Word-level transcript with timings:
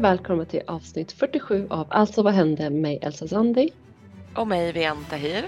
och 0.00 0.04
välkomna 0.04 0.44
till 0.44 0.62
avsnitt 0.66 1.12
47 1.12 1.66
av 1.70 1.86
Alltså 1.90 2.22
vad 2.22 2.32
hände 2.34 2.70
med 2.70 2.98
Elsa 3.02 3.28
Zandi. 3.28 3.70
Och 4.34 4.48
mig, 4.48 4.72
Vian 4.72 5.04
Tahir. 5.10 5.44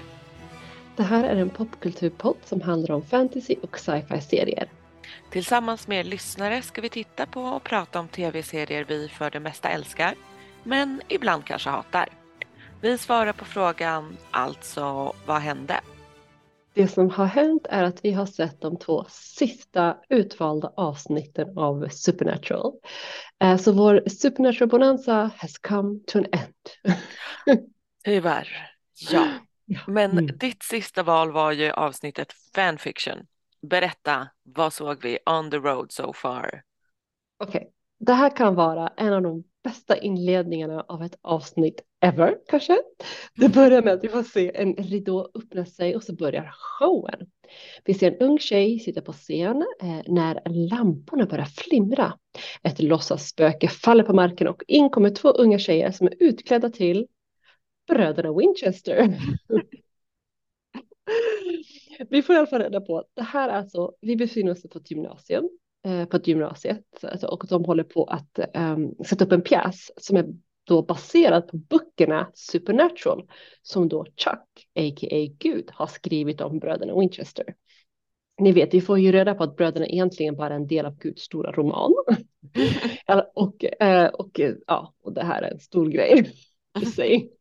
Det 0.95 1.03
här 1.03 1.23
är 1.23 1.35
en 1.35 1.49
popkulturpodd 1.49 2.35
som 2.45 2.61
handlar 2.61 2.95
om 2.95 3.01
fantasy 3.01 3.55
och 3.61 3.79
sci-fi 3.79 4.21
serier. 4.21 4.67
Tillsammans 5.29 5.87
med 5.87 6.05
lyssnare 6.05 6.61
ska 6.61 6.81
vi 6.81 6.89
titta 6.89 7.25
på 7.25 7.41
och 7.41 7.63
prata 7.63 7.99
om 7.99 8.07
tv-serier 8.07 8.85
vi 8.87 9.07
för 9.07 9.31
det 9.31 9.39
mesta 9.39 9.69
älskar, 9.69 10.15
men 10.63 11.01
ibland 11.07 11.45
kanske 11.45 11.69
hatar. 11.69 12.09
Vi 12.81 12.97
svarar 12.97 13.33
på 13.33 13.45
frågan, 13.45 14.17
alltså 14.31 15.13
vad 15.25 15.41
hände? 15.41 15.79
Det 16.73 16.87
som 16.87 17.09
har 17.09 17.25
hänt 17.25 17.67
är 17.69 17.83
att 17.83 18.05
vi 18.05 18.11
har 18.11 18.25
sett 18.25 18.61
de 18.61 18.79
två 18.79 19.05
sista 19.09 19.97
utvalda 20.09 20.73
avsnitten 20.77 21.57
av 21.57 21.87
Supernatural. 21.89 22.73
Eh, 23.39 23.57
så 23.57 23.71
vår 23.71 24.09
Supernatural 24.09 24.69
Bonanza 24.69 25.31
has 25.37 25.57
come 25.57 25.99
to 26.07 26.19
an 26.19 26.25
end. 26.31 26.97
Tyvärr, 28.03 28.47
ja. 29.11 29.27
Men 29.87 30.11
mm. 30.11 30.37
ditt 30.37 30.63
sista 30.63 31.03
val 31.03 31.31
var 31.31 31.51
ju 31.51 31.71
avsnittet 31.71 32.33
fanfiction. 32.55 33.17
Berätta, 33.61 34.27
vad 34.43 34.73
såg 34.73 35.03
vi 35.03 35.19
on 35.25 35.51
the 35.51 35.57
road 35.57 35.91
so 35.91 36.13
far? 36.13 36.63
Okej, 37.39 37.61
okay. 37.61 37.71
det 37.99 38.13
här 38.13 38.35
kan 38.35 38.55
vara 38.55 38.87
en 38.97 39.13
av 39.13 39.21
de 39.21 39.43
bästa 39.63 39.97
inledningarna 39.97 40.85
av 40.87 41.03
ett 41.03 41.17
avsnitt 41.21 41.81
ever 42.01 42.37
kanske. 42.47 42.77
Det 43.35 43.49
börjar 43.49 43.81
med 43.81 43.93
att 43.93 44.03
vi 44.03 44.09
får 44.09 44.23
se 44.23 44.51
en 44.55 44.75
ridå 44.75 45.31
öppna 45.35 45.65
sig 45.65 45.95
och 45.95 46.03
så 46.03 46.15
börjar 46.15 46.51
showen. 46.53 47.27
Vi 47.85 47.93
ser 47.93 48.11
en 48.11 48.17
ung 48.17 48.39
tjej 48.39 48.79
sitta 48.79 49.01
på 49.01 49.13
scen 49.13 49.65
eh, 49.81 50.01
när 50.07 50.41
lamporna 50.69 51.25
börjar 51.25 51.45
flimra. 51.45 52.13
Ett 52.63 52.79
låtsasspöke 52.79 53.67
faller 53.67 54.03
på 54.03 54.13
marken 54.13 54.47
och 54.47 54.63
in 54.67 54.89
kommer 54.89 55.09
två 55.09 55.29
unga 55.29 55.59
tjejer 55.59 55.91
som 55.91 56.07
är 56.07 56.13
utklädda 56.19 56.69
till 56.69 57.07
bröderna 57.87 58.33
Winchester. 58.33 59.17
vi 62.09 62.21
får 62.21 62.35
i 62.35 62.37
alla 62.37 62.47
fall 62.47 62.61
reda 62.61 62.81
på 62.81 62.97
att 62.97 63.11
det 63.13 63.23
här 63.23 63.49
är 63.49 63.53
alltså, 63.53 63.93
vi 64.01 64.15
befinner 64.15 64.51
oss 64.51 64.63
på 64.63 64.79
ett 64.79 64.91
gymnasium 64.91 65.49
på 66.09 66.17
ett 66.17 66.27
gymnasiet 66.27 67.03
och 67.27 67.45
de 67.49 67.65
håller 67.65 67.83
på 67.83 68.03
att 68.03 68.39
um, 68.53 68.95
sätta 69.05 69.25
upp 69.25 69.31
en 69.31 69.41
pjäs 69.41 69.91
som 69.97 70.17
är 70.17 70.25
då 70.63 70.81
baserad 70.81 71.47
på 71.47 71.57
böckerna 71.57 72.31
Supernatural 72.33 73.29
som 73.61 73.89
då 73.89 74.05
Chuck, 74.05 74.67
a.k.a. 74.75 75.35
Gud, 75.39 75.69
har 75.71 75.87
skrivit 75.87 76.41
om 76.41 76.59
bröderna 76.59 76.99
Winchester. 76.99 77.45
Ni 78.39 78.51
vet, 78.51 78.73
vi 78.73 78.81
får 78.81 78.99
ju 78.99 79.11
reda 79.11 79.35
på 79.35 79.43
att 79.43 79.55
bröderna 79.55 79.87
egentligen 79.87 80.35
bara 80.35 80.49
är 80.53 80.55
en 80.55 80.67
del 80.67 80.85
av 80.85 80.97
Guds 80.97 81.21
stora 81.21 81.51
roman. 81.51 81.93
och, 83.33 83.65
eh, 83.81 84.07
och, 84.07 84.41
ja, 84.67 84.93
och 85.01 85.13
det 85.13 85.23
här 85.23 85.41
är 85.41 85.51
en 85.51 85.59
stor 85.59 85.89
grej 85.89 86.31
i 86.81 86.85
sig. 86.85 87.31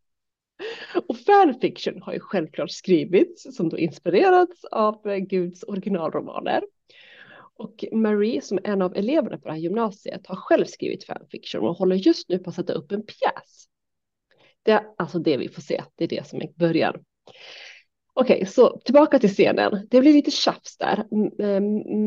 Och 1.09 1.17
fanfiction 1.19 2.03
har 2.03 2.13
ju 2.13 2.21
självklart 2.21 2.71
skrivits 2.71 3.57
som 3.57 3.69
då 3.69 3.79
inspirerats 3.79 4.65
av 4.65 5.19
Guds 5.19 5.63
originalromaner. 5.63 6.63
Och 7.63 7.85
Marie 7.93 8.41
som 8.41 8.59
är 8.59 8.69
en 8.69 8.83
av 8.83 8.97
eleverna 8.97 9.39
på 9.39 9.49
det 9.49 9.55
här 9.55 9.61
gymnasiet 9.61 10.27
har 10.27 10.37
själv 10.37 10.65
skrivit 10.65 11.05
fanfiction 11.05 11.63
och 11.69 11.77
håller 11.77 11.97
just 11.97 12.29
nu 12.29 12.39
på 12.39 12.51
att 12.51 12.57
sätta 12.57 12.73
upp 12.73 12.93
en 12.93 13.03
pjäs. 13.03 13.69
Det 14.63 14.71
är 14.71 14.87
alltså 14.99 15.19
det 15.19 15.37
vi 15.37 15.49
får 15.49 15.63
se, 15.63 15.83
det 15.95 16.05
är 16.05 16.09
det 16.09 16.27
som 16.27 16.43
är 16.43 16.49
början. 16.57 17.05
Okej, 18.15 18.37
okay, 18.37 18.47
så 18.47 18.81
tillbaka 18.85 19.19
till 19.19 19.31
scenen. 19.31 19.87
Det 19.91 20.01
blir 20.01 20.13
lite 20.13 20.31
tjafs 20.31 20.77
där. 20.79 21.05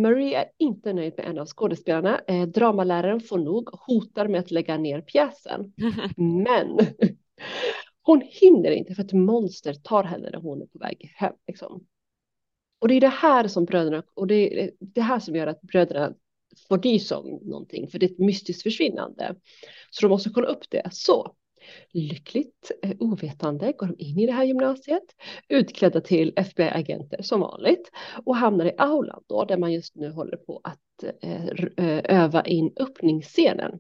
Marie 0.02 0.38
är 0.38 0.46
inte 0.58 0.94
nöjd 0.94 1.14
med 1.18 1.26
en 1.26 1.40
av 1.40 1.46
skådespelarna. 1.46 2.22
Eh, 2.28 2.48
dramaläraren 2.48 3.20
får 3.20 3.38
nog, 3.38 3.70
hotar 3.72 4.28
med 4.28 4.40
att 4.40 4.52
lägga 4.52 4.78
ner 4.78 5.02
pjäsen. 5.02 5.74
Men 6.18 6.80
hon 8.02 8.22
hinner 8.26 8.72
inte 8.72 8.96
för 8.96 9.04
att 9.04 9.14
monster 9.14 9.74
tar 9.74 10.04
henne 10.04 10.30
när 10.30 10.40
hon 10.40 10.62
är 10.62 10.66
på 10.66 10.80
väg 10.80 11.12
hem. 11.16 11.34
Liksom. 11.48 11.86
Och 12.86 12.90
det 12.90 12.96
är 12.96 13.02
det 13.02 13.08
här 13.08 13.48
som 13.48 13.66
bröderna, 13.66 14.04
och 14.14 14.28
det 14.28 14.64
är 14.64 14.72
det 14.80 15.02
här 15.02 15.20
som 15.20 15.36
gör 15.36 15.48
att 15.48 15.62
bröderna 15.62 16.14
får 16.68 16.78
nys 16.78 17.12
om 17.12 17.40
någonting, 17.44 17.88
för 17.88 18.00
det 18.00 18.06
är 18.06 18.12
ett 18.12 18.20
mystiskt 18.20 18.64
försvinnande. 18.64 19.36
Så 19.90 20.02
de 20.02 20.10
måste 20.10 20.30
kolla 20.30 20.48
upp 20.48 20.70
det. 20.70 20.90
Så 20.92 21.36
lyckligt 21.92 22.72
eh, 22.84 22.92
ovetande 23.00 23.72
går 23.78 23.88
de 23.88 23.96
in 23.98 24.20
i 24.20 24.26
det 24.26 24.32
här 24.32 24.44
gymnasiet, 24.44 25.04
utklädda 25.50 26.02
till 26.02 26.34
FBI-agenter 26.36 27.22
som 27.22 27.40
vanligt 27.40 27.92
och 28.26 28.36
hamnar 28.36 28.66
i 28.66 28.74
aulan 28.78 29.24
då, 29.28 29.46
där 29.46 29.58
man 29.58 29.74
just 29.74 29.96
nu 29.96 30.12
håller 30.12 30.38
på 30.38 30.62
att 30.64 31.04
eh, 31.22 31.46
eh, 31.78 32.22
öva 32.24 32.44
in 32.44 32.74
öppningsscenen. 32.80 33.80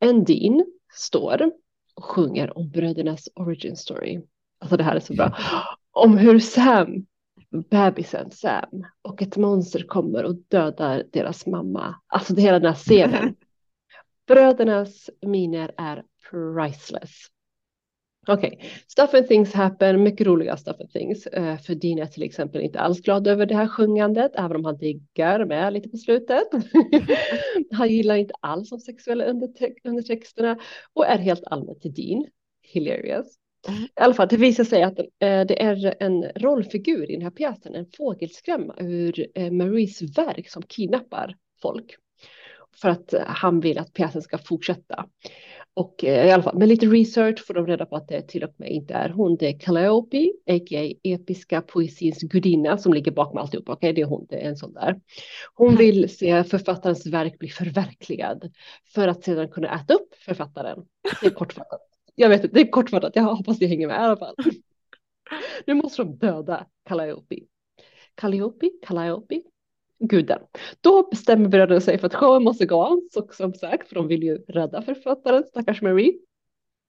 En 0.00 0.24
dean 0.24 0.64
står 0.94 1.50
och 1.94 2.04
sjunger 2.04 2.58
om 2.58 2.70
brödernas 2.70 3.28
origin 3.34 3.76
story. 3.76 4.20
Alltså 4.58 4.76
det 4.76 4.84
här 4.84 4.96
är 4.96 5.00
så 5.00 5.14
bra. 5.14 5.36
Om 5.92 6.18
hur 6.18 6.38
Sam 6.38 7.06
bebisen 7.70 8.30
Sam 8.30 8.86
och 9.02 9.22
ett 9.22 9.36
monster 9.36 9.82
kommer 9.82 10.24
och 10.24 10.34
dödar 10.48 11.04
deras 11.12 11.46
mamma. 11.46 11.94
Alltså 12.06 12.34
det 12.34 12.42
hela 12.42 12.58
den 12.58 12.68
här 12.68 12.78
scenen. 12.78 13.34
Brödernas 14.26 15.10
miner 15.26 15.74
är 15.76 16.04
priceless. 16.30 17.26
Okej, 18.30 18.52
okay. 18.56 18.68
stuff 18.88 19.14
and 19.14 19.28
things 19.28 19.54
happen, 19.54 20.02
mycket 20.02 20.26
roliga 20.26 20.56
stuff 20.56 20.80
and 20.80 20.90
things. 20.90 21.26
Uh, 21.26 21.56
för 21.56 21.74
Dean 21.74 21.98
är 21.98 22.06
till 22.06 22.22
exempel 22.22 22.60
inte 22.60 22.80
alls 22.80 23.00
glad 23.00 23.26
över 23.26 23.46
det 23.46 23.54
här 23.54 23.68
sjungandet, 23.68 24.32
även 24.34 24.56
om 24.56 24.64
han 24.64 24.78
diggar 24.78 25.44
med 25.44 25.72
lite 25.72 25.88
på 25.88 25.96
slutet. 25.96 26.48
han 27.72 27.88
gillar 27.88 28.16
inte 28.16 28.34
alls 28.40 28.70
de 28.70 28.80
sexuella 28.80 29.24
undertexterna 29.84 30.58
och 30.92 31.06
är 31.06 31.18
helt 31.18 31.44
allmänt 31.46 31.80
till 31.80 31.94
Dean. 31.94 32.26
Hilarious. 32.62 33.38
I 33.68 34.00
alla 34.00 34.14
fall, 34.14 34.28
det 34.28 34.36
visar 34.36 34.64
sig 34.64 34.82
att 34.82 34.98
eh, 34.98 35.06
det 35.18 35.62
är 35.62 35.94
en 36.00 36.24
rollfigur 36.36 37.10
i 37.10 37.12
den 37.12 37.22
här 37.22 37.30
pjäsen, 37.30 37.74
en 37.74 37.86
fågelskrämma 37.96 38.74
ur 38.78 39.26
eh, 39.34 39.50
Maries 39.50 40.18
verk 40.18 40.50
som 40.50 40.62
kidnappar 40.62 41.36
folk. 41.62 41.96
För 42.80 42.88
att 42.88 43.14
eh, 43.14 43.22
han 43.26 43.60
vill 43.60 43.78
att 43.78 43.92
pjäsen 43.92 44.22
ska 44.22 44.38
fortsätta. 44.38 45.06
Och 45.74 46.04
i 46.04 46.30
alla 46.30 46.42
fall 46.42 46.58
med 46.58 46.68
lite 46.68 46.86
research 46.86 47.46
får 47.46 47.54
de 47.54 47.66
reda 47.66 47.86
på 47.86 47.96
att 47.96 48.08
det 48.08 48.22
till 48.22 48.44
och 48.44 48.54
med 48.56 48.70
inte 48.70 48.94
är 48.94 49.08
hon, 49.08 49.36
det 49.36 49.46
är 49.46 49.58
Calliope, 49.58 50.32
a.k.a. 50.46 50.92
episka 51.02 51.60
poesins 51.60 52.22
gudinna 52.22 52.78
som 52.78 52.94
ligger 52.94 53.12
bakom 53.12 53.38
alltihop. 53.38 53.68
Okej, 53.68 53.76
okay, 53.76 53.92
det 53.92 54.00
är 54.00 54.06
hon, 54.06 54.26
det 54.28 54.44
är 54.44 54.48
en 54.48 54.56
sån 54.56 54.72
där. 54.72 55.00
Hon 55.54 55.68
mm. 55.68 55.78
vill 55.78 56.16
se 56.16 56.44
författarens 56.44 57.06
verk 57.06 57.38
bli 57.38 57.48
förverkligad 57.48 58.52
för 58.94 59.08
att 59.08 59.24
sedan 59.24 59.48
kunna 59.48 59.80
äta 59.80 59.94
upp 59.94 60.14
författaren. 60.18 60.78
Det 61.20 61.26
är 61.26 61.30
kortfattat. 61.30 61.87
Jag 62.20 62.28
vet 62.28 62.44
inte, 62.44 62.54
det 62.54 62.60
är 62.60 62.70
kortfattat, 62.70 63.16
jag 63.16 63.22
hoppas 63.22 63.58
det 63.58 63.66
hänger 63.66 63.86
med 63.86 63.94
i 63.94 63.98
alla 63.98 64.16
fall. 64.16 64.34
Nu 65.66 65.74
måste 65.74 66.02
de 66.02 66.18
döda 66.18 66.66
Calliope. 66.88 67.36
Calliope, 68.14 68.70
Calliope, 68.86 69.42
guden. 69.98 70.40
Då 70.80 71.08
bestämmer 71.10 71.48
bröderna 71.48 71.80
sig 71.80 71.98
för 71.98 72.06
att 72.06 72.14
showen 72.14 72.44
måste 72.44 72.66
gå 72.66 72.88
on, 72.88 73.08
så 73.12 73.28
som 73.32 73.54
sagt, 73.54 73.88
för 73.88 73.94
de 73.94 74.08
vill 74.08 74.22
ju 74.22 74.36
rädda 74.36 74.82
författaren, 74.82 75.44
stackars 75.44 75.82
Marie. 75.82 76.12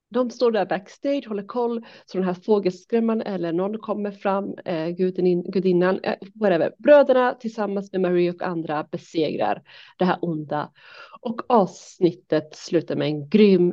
De 0.08 0.30
står 0.30 0.50
där 0.52 0.66
backstage, 0.66 1.28
håller 1.28 1.46
koll, 1.46 1.86
så 2.06 2.18
den 2.18 2.26
här 2.26 2.34
fågelskrämman 2.34 3.22
eller 3.22 3.52
någon 3.52 3.78
kommer 3.78 4.10
fram, 4.10 4.54
eh, 4.64 4.88
gudin, 4.88 5.42
gudinnan, 5.50 6.00
eh, 6.02 6.16
whatever. 6.34 6.74
Bröderna 6.78 7.34
tillsammans 7.34 7.92
med 7.92 8.00
Marie 8.00 8.30
och 8.30 8.42
andra 8.42 8.86
besegrar 8.90 9.62
det 9.98 10.04
här 10.04 10.18
onda. 10.22 10.72
Och 11.20 11.40
avsnittet 11.48 12.56
slutar 12.56 12.96
med 12.96 13.08
en 13.08 13.28
grym 13.28 13.72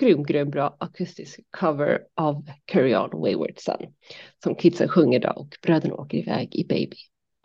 grym, 0.00 0.22
grym 0.22 0.50
bra 0.50 0.76
akustisk 0.80 1.40
cover 1.60 2.00
av 2.14 2.46
Carry 2.64 2.94
On 2.94 3.10
Wayward 3.10 3.58
Son 3.58 3.94
som 4.42 4.54
kidsen 4.54 4.88
sjunger 4.88 5.20
då 5.20 5.30
och 5.30 5.56
bröderna 5.62 5.94
åker 5.94 6.18
iväg 6.18 6.54
i 6.54 6.64
Baby 6.64 6.96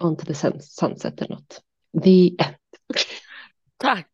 onto 0.02 0.26
the 0.26 0.34
sunset 0.62 1.22
eller 1.22 1.36
något. 1.36 1.62
The 2.04 2.30
end. 2.30 2.56
Tack. 3.78 4.10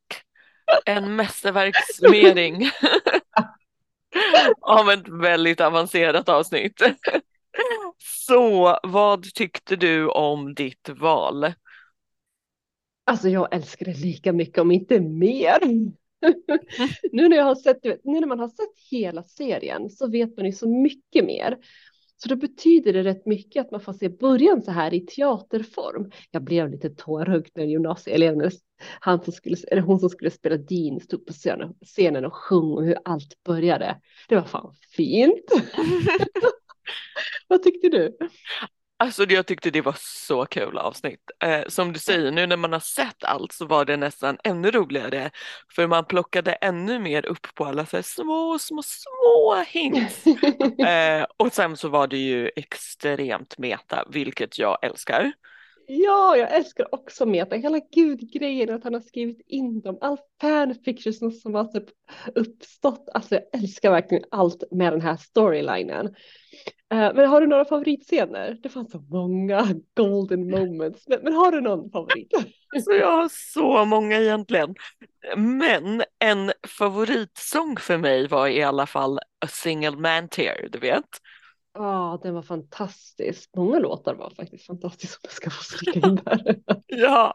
En 0.86 1.16
mästerverkssummering 1.16 2.70
av 4.62 4.90
ett 4.92 5.08
väldigt 5.08 5.62
avancerat 5.62 6.30
avsnitt. 6.30 6.82
Så 8.28 8.80
vad 8.84 9.24
tyckte 9.24 9.76
du 9.76 10.08
om 10.08 10.54
ditt 10.54 10.90
val? 10.90 11.54
Alltså 13.06 13.30
jag 13.30 13.56
älskar 13.56 13.86
det 13.86 13.98
lika 13.98 14.34
mycket 14.34 14.58
om 14.58 14.72
inte 14.72 15.00
mer. 15.00 15.60
Nu, 17.12 17.29
när 17.29 17.38
jag 17.38 17.44
har 17.44 17.56
sett, 17.56 17.83
nu 17.83 18.19
när 18.19 18.27
man 18.27 18.39
har 18.39 18.47
sett 18.47 18.91
hela 18.91 19.23
serien 19.23 19.89
så 19.89 20.07
vet 20.07 20.38
man 20.38 20.45
ju 20.45 20.51
så 20.51 20.69
mycket 20.69 21.25
mer. 21.25 21.57
Så 22.17 22.29
då 22.29 22.35
betyder 22.35 22.94
det 22.94 23.03
rätt 23.03 23.25
mycket 23.25 23.65
att 23.65 23.71
man 23.71 23.81
får 23.81 23.94
se 23.94 24.09
början 24.09 24.62
så 24.62 24.71
här 24.71 24.94
i 24.94 25.06
teaterform. 25.06 26.12
Jag 26.31 26.44
blev 26.44 26.69
lite 26.69 26.89
tårögd 26.89 27.50
när 27.56 27.63
gymnasieeleven, 27.63 28.51
han 29.00 29.23
som 29.23 29.33
skulle, 29.33 29.57
eller 29.71 29.81
hon 29.81 30.00
som 30.00 30.09
skulle 30.09 30.31
spela 30.31 30.57
Dean 30.57 31.00
stod 31.00 31.25
på 31.25 31.33
scenen, 31.33 31.73
scenen 31.85 32.25
och 32.25 32.33
sjöng 32.33 32.71
och 32.71 32.85
hur 32.85 32.97
allt 33.06 33.44
började. 33.44 34.01
Det 34.29 34.35
var 34.35 34.44
fan 34.44 34.73
fint. 34.95 35.45
Vad 37.47 37.63
tyckte 37.63 37.89
du? 37.89 38.17
Alltså 38.97 39.24
jag 39.30 39.45
tyckte 39.47 39.71
det 39.71 39.81
var 39.81 39.95
så 40.00 40.45
kul 40.45 40.77
avsnitt. 40.77 41.19
Eh, 41.44 41.62
som 41.68 41.94
du 41.94 42.00
säger, 42.00 42.31
nu 42.31 42.45
när 42.47 42.57
man 42.57 42.74
har 42.74 42.80
sett 42.80 43.24
allt 43.24 43.51
så 43.51 43.65
var 43.65 43.86
det 43.86 43.97
nästan 43.97 44.38
ännu 44.44 44.71
roligare. 44.71 45.31
För 45.75 45.88
man 45.88 46.06
plockade 46.06 46.53
ännu 46.53 47.00
mer 47.00 47.25
upp 47.25 47.47
på 47.56 47.65
alla 47.65 47.86
så 47.86 47.97
här 47.97 48.01
små, 48.01 48.59
små, 48.59 48.81
små 48.83 49.63
hints. 49.68 50.24
Eh, 50.86 51.25
och 51.38 51.53
sen 51.53 51.77
så 51.77 51.89
var 51.89 52.07
det 52.07 52.18
ju 52.18 52.51
extremt 52.56 53.57
meta, 53.57 54.06
vilket 54.09 54.59
jag 54.59 54.77
älskar. 54.81 55.31
Ja, 55.88 56.38
jag 56.38 56.56
älskar 56.56 56.96
också 56.96 57.26
Meta. 57.26 57.56
Hela 57.56 57.80
gud-grejen 57.92 58.76
att 58.76 58.84
han 58.84 58.94
har 58.94 59.02
skrivit 59.02 59.42
in 59.48 59.82
dem. 59.82 59.98
All 60.02 60.18
fanfiction 60.42 61.32
som 61.32 61.56
har 61.56 61.66
typ 61.66 61.86
uppstått. 62.36 63.10
Alltså 63.14 63.36
jag 63.36 63.44
älskar 63.62 63.92
verkligen 63.92 64.24
allt 64.32 64.64
med 64.72 64.94
den 64.94 65.02
här 65.02 65.16
storylinen. 65.16 66.06
Uh, 66.94 67.14
men 67.16 67.30
har 67.30 67.42
du 67.42 67.48
några 67.48 67.66
favoritscener? 67.66 68.58
Det 68.64 68.70
fanns 68.70 68.92
så 68.92 69.00
många 69.00 69.68
golden 69.96 70.50
moments. 70.50 71.08
Men, 71.08 71.20
men 71.24 71.34
har 71.34 71.52
du 71.52 71.62
någon 71.62 71.92
favorit? 71.92 72.34
Alltså 72.76 72.92
jag 72.92 73.12
har 73.12 73.30
så 73.54 73.86
många 73.86 74.20
egentligen. 74.20 74.76
Men 75.38 76.04
en 76.20 76.52
favoritsång 76.68 77.78
för 77.78 77.98
mig 77.98 78.28
var 78.28 78.48
i 78.48 78.64
alla 78.64 78.86
fall 78.86 79.18
A 79.18 79.48
Single 79.48 79.98
Man 79.98 80.30
Tear, 80.30 80.68
du 80.72 80.80
vet. 80.80 81.06
Ja, 81.77 82.19
den 82.24 82.33
var 82.33 82.42
fantastisk. 82.42 83.50
Många 83.56 83.80
låtar 83.80 84.16
var 84.16 84.30
faktiskt 84.30 84.66
fantastiska 84.66 85.16
om 85.16 85.22
jag 85.24 85.31
ska 85.31 85.50
få 85.50 85.63
stryka 85.63 86.00
in 86.00 86.16
där. 86.16 86.56
ja, 86.88 87.33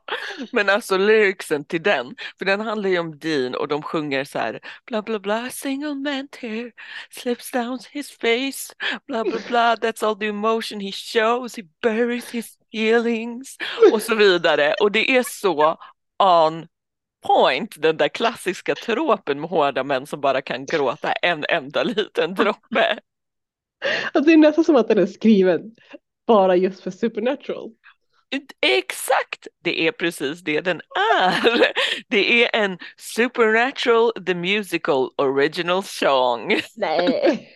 men 0.52 0.69
alltså 0.69 0.96
lyricsen 0.96 1.64
till 1.64 1.82
den, 1.82 2.14
för 2.38 2.44
den 2.44 2.60
handlar 2.60 2.90
ju 2.90 2.98
om 2.98 3.19
Dean 3.19 3.54
och 3.54 3.69
de 3.69 3.82
sjunger 3.82 4.25
så 4.25 4.38
här 4.38 4.60
bla 4.87 5.02
bla 5.02 5.19
bla, 5.19 5.50
single 5.50 5.94
man 5.94 6.28
tear 6.28 6.72
slips 7.10 7.50
down 7.50 7.78
his 7.90 8.10
face, 8.10 8.75
bla 9.06 9.25
bla 9.25 9.38
bla, 9.48 9.76
that's 9.76 10.06
all 10.06 10.19
the 10.19 10.26
emotion 10.26 10.81
he 10.81 10.92
shows, 10.92 11.56
he 11.56 11.62
buries 11.82 12.31
his 12.31 12.58
feelings 12.72 13.56
och 13.92 14.02
så 14.02 14.14
vidare. 14.14 14.75
Och 14.81 14.92
det 14.92 15.16
är 15.16 15.22
så 15.22 15.76
on 16.22 16.66
point, 17.26 17.75
den 17.82 17.96
där 17.96 18.08
klassiska 18.08 18.75
tropen 18.75 19.40
med 19.40 19.50
hårda 19.50 19.84
män 19.84 20.06
som 20.06 20.20
bara 20.20 20.42
kan 20.42 20.66
gråta 20.66 21.12
en 21.12 21.44
enda 21.48 21.82
liten 21.82 22.34
droppe. 22.34 22.98
Alltså 24.12 24.28
det 24.28 24.32
är 24.32 24.36
nästan 24.36 24.64
som 24.64 24.76
att 24.76 24.88
den 24.88 24.98
är 24.98 25.06
skriven 25.06 25.74
bara 26.26 26.56
just 26.56 26.80
för 26.80 26.90
Supernatural. 26.90 27.70
Exakt, 28.60 29.48
det 29.62 29.86
är 29.86 29.92
precis 29.92 30.40
det 30.40 30.60
den 30.60 30.80
är. 31.20 31.72
Det 32.08 32.44
är 32.44 32.62
en 32.62 32.78
Supernatural 32.96 34.12
the 34.26 34.34
Musical 34.34 35.10
Original 35.16 35.82
Song. 35.82 36.60
Nej, 36.76 37.48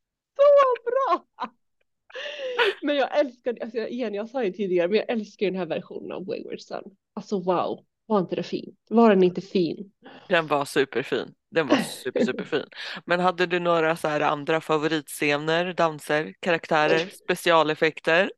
så 0.36 0.90
bra! 0.90 1.24
Men 2.82 2.96
jag 2.96 3.18
älskar, 3.18 3.58
alltså 3.62 3.78
igen 3.78 4.14
jag 4.14 4.28
sa 4.28 4.44
ju 4.44 4.52
tidigare, 4.52 4.88
men 4.88 4.96
jag 4.96 5.10
älskar 5.10 5.46
den 5.46 5.56
här 5.56 5.66
versionen 5.66 6.12
av 6.12 6.26
Wayward 6.26 6.60
Son. 6.60 6.82
Alltså 7.14 7.40
wow, 7.40 7.84
var 8.06 8.18
inte 8.18 8.36
det 8.36 8.42
fint? 8.42 8.78
Var 8.88 9.10
den 9.10 9.22
inte 9.22 9.40
fin? 9.40 9.92
Den 10.28 10.46
var 10.46 10.64
superfin. 10.64 11.34
Den 11.50 11.66
var 11.66 11.76
super, 12.04 12.24
superfin. 12.24 12.64
Men 13.04 13.20
hade 13.20 13.46
du 13.46 13.60
några 13.60 13.96
så 13.96 14.08
här 14.08 14.20
andra 14.20 14.60
favoritscener, 14.60 15.72
danser, 15.72 16.34
karaktärer, 16.40 16.98
specialeffekter? 17.24 18.30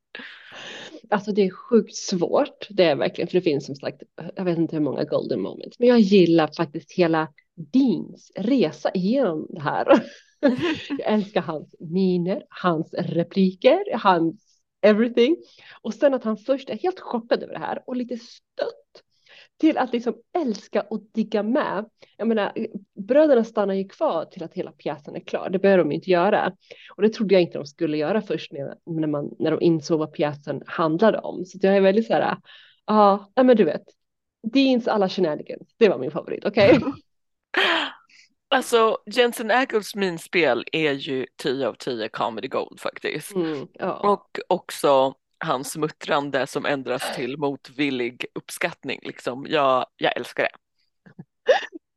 Alltså 1.10 1.32
det 1.32 1.42
är 1.42 1.50
sjukt 1.50 1.96
svårt. 1.96 2.66
Det 2.70 2.84
är 2.84 2.96
verkligen, 2.96 3.28
för 3.28 3.34
det 3.34 3.42
finns 3.42 3.66
som 3.66 3.76
sagt, 3.76 4.02
jag 4.36 4.44
vet 4.44 4.58
inte 4.58 4.76
hur 4.76 4.82
många 4.82 5.04
golden 5.04 5.40
moments, 5.40 5.78
men 5.78 5.88
jag 5.88 6.00
gillar 6.00 6.50
faktiskt 6.56 6.92
hela 6.92 7.28
Deans 7.54 8.32
resa 8.36 8.90
igenom 8.94 9.46
det 9.50 9.60
här. 9.60 9.86
jag 10.88 11.12
älskar 11.12 11.40
hans 11.40 11.74
miner, 11.80 12.42
hans 12.48 12.94
repliker, 12.94 13.98
hans 13.98 14.52
everything. 14.82 15.36
Och 15.82 15.94
sen 15.94 16.14
att 16.14 16.24
han 16.24 16.36
först 16.36 16.70
är 16.70 16.78
helt 16.78 17.00
chockad 17.00 17.42
över 17.42 17.52
det 17.52 17.58
här 17.58 17.82
och 17.86 17.96
lite 17.96 18.16
stött 18.16 18.81
till 19.62 19.78
att 19.78 19.92
liksom 19.92 20.14
älska 20.38 20.80
och 20.80 21.02
digga 21.14 21.42
med. 21.42 21.84
Jag 22.16 22.28
menar, 22.28 22.52
bröderna 22.94 23.44
stannar 23.44 23.74
ju 23.74 23.88
kvar 23.88 24.24
till 24.24 24.42
att 24.42 24.54
hela 24.54 24.72
pjäsen 24.72 25.16
är 25.16 25.20
klar. 25.20 25.50
Det 25.50 25.58
behöver 25.58 25.84
de 25.84 25.92
inte 25.92 26.10
göra. 26.10 26.52
Och 26.96 27.02
det 27.02 27.08
trodde 27.08 27.34
jag 27.34 27.42
inte 27.42 27.58
de 27.58 27.66
skulle 27.66 27.96
göra 27.96 28.22
först 28.22 28.52
när, 28.52 28.74
när, 28.86 29.08
man, 29.08 29.30
när 29.38 29.50
de 29.50 29.60
insåg 29.60 29.98
vad 29.98 30.12
pjäsen 30.12 30.62
handlade 30.66 31.18
om. 31.18 31.44
Så 31.44 31.58
jag 31.62 31.76
är 31.76 31.80
väldigt 31.80 32.06
så 32.06 32.12
här, 32.12 32.36
ja, 32.86 33.30
ah, 33.34 33.42
men 33.42 33.56
du 33.56 33.64
vet, 33.64 33.82
Deans 34.52 34.88
alla 34.88 35.08
shenanigans, 35.08 35.74
det 35.76 35.88
var 35.88 35.98
min 35.98 36.10
favorit, 36.10 36.44
okej? 36.44 36.76
Okay? 36.76 36.92
Alltså 38.48 38.98
Jensen 39.06 39.50
Ackles 39.50 39.94
minspel 39.94 40.64
är 40.72 40.92
ju 40.92 41.26
10 41.36 41.68
av 41.68 41.74
10 41.74 42.08
comedy 42.08 42.48
gold 42.48 42.80
faktiskt. 42.80 43.34
Mm, 43.34 43.66
ja. 43.72 43.96
Och 43.96 44.38
också 44.48 45.14
hans 45.42 45.76
muttrande 45.76 46.46
som 46.46 46.66
ändras 46.66 47.14
till 47.16 47.38
motvillig 47.38 48.26
uppskattning. 48.34 49.00
Liksom. 49.02 49.46
Jag, 49.48 49.86
jag 49.96 50.16
älskar 50.16 50.42
det. 50.42 50.50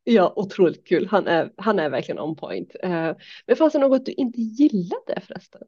Ja, 0.04 0.34
otroligt 0.36 0.88
kul. 0.88 1.08
Han 1.12 1.28
är, 1.28 1.52
han 1.58 1.80
är 1.80 1.90
verkligen 1.90 2.20
on 2.20 2.36
point. 2.36 2.76
Uh, 2.84 3.12
men 3.48 3.56
fanns 3.58 3.74
det 3.74 3.80
något 3.80 4.06
du 4.06 4.12
inte 4.12 4.42
gillade 4.42 5.22
förresten? 5.28 5.62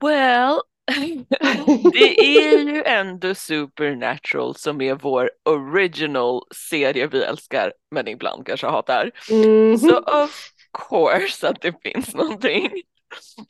Well, 0.00 0.60
det 1.92 2.20
är 2.20 2.58
ju 2.58 2.82
ändå 2.82 3.34
Supernatural 3.34 4.54
som 4.54 4.80
är 4.80 4.94
vår 4.94 5.30
original 5.44 6.42
serie 6.54 7.06
vi 7.06 7.22
älskar 7.22 7.72
men 7.90 8.08
ibland 8.08 8.46
kanske 8.46 8.66
hatar. 8.66 9.10
Mm. 9.30 9.78
Så 9.78 9.98
of 9.98 10.50
course 10.88 11.48
att 11.48 11.60
det 11.60 11.74
finns 11.82 12.14
någonting. 12.14 12.70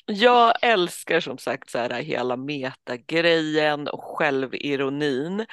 Jag 0.07 0.55
älskar 0.63 1.21
som 1.21 1.39
sagt 1.39 1.71
så 1.71 1.79
här 1.79 2.03
hela 2.03 2.37
metagrejen 2.37 3.89
och 3.89 4.05
självironin. 4.05 5.47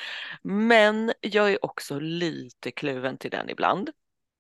Men 0.44 1.14
jag 1.22 1.52
är 1.52 1.66
också 1.66 2.00
lite 2.00 2.72
kluven 2.72 3.18
till 3.18 3.32
den 3.32 3.50
ibland. 3.50 3.90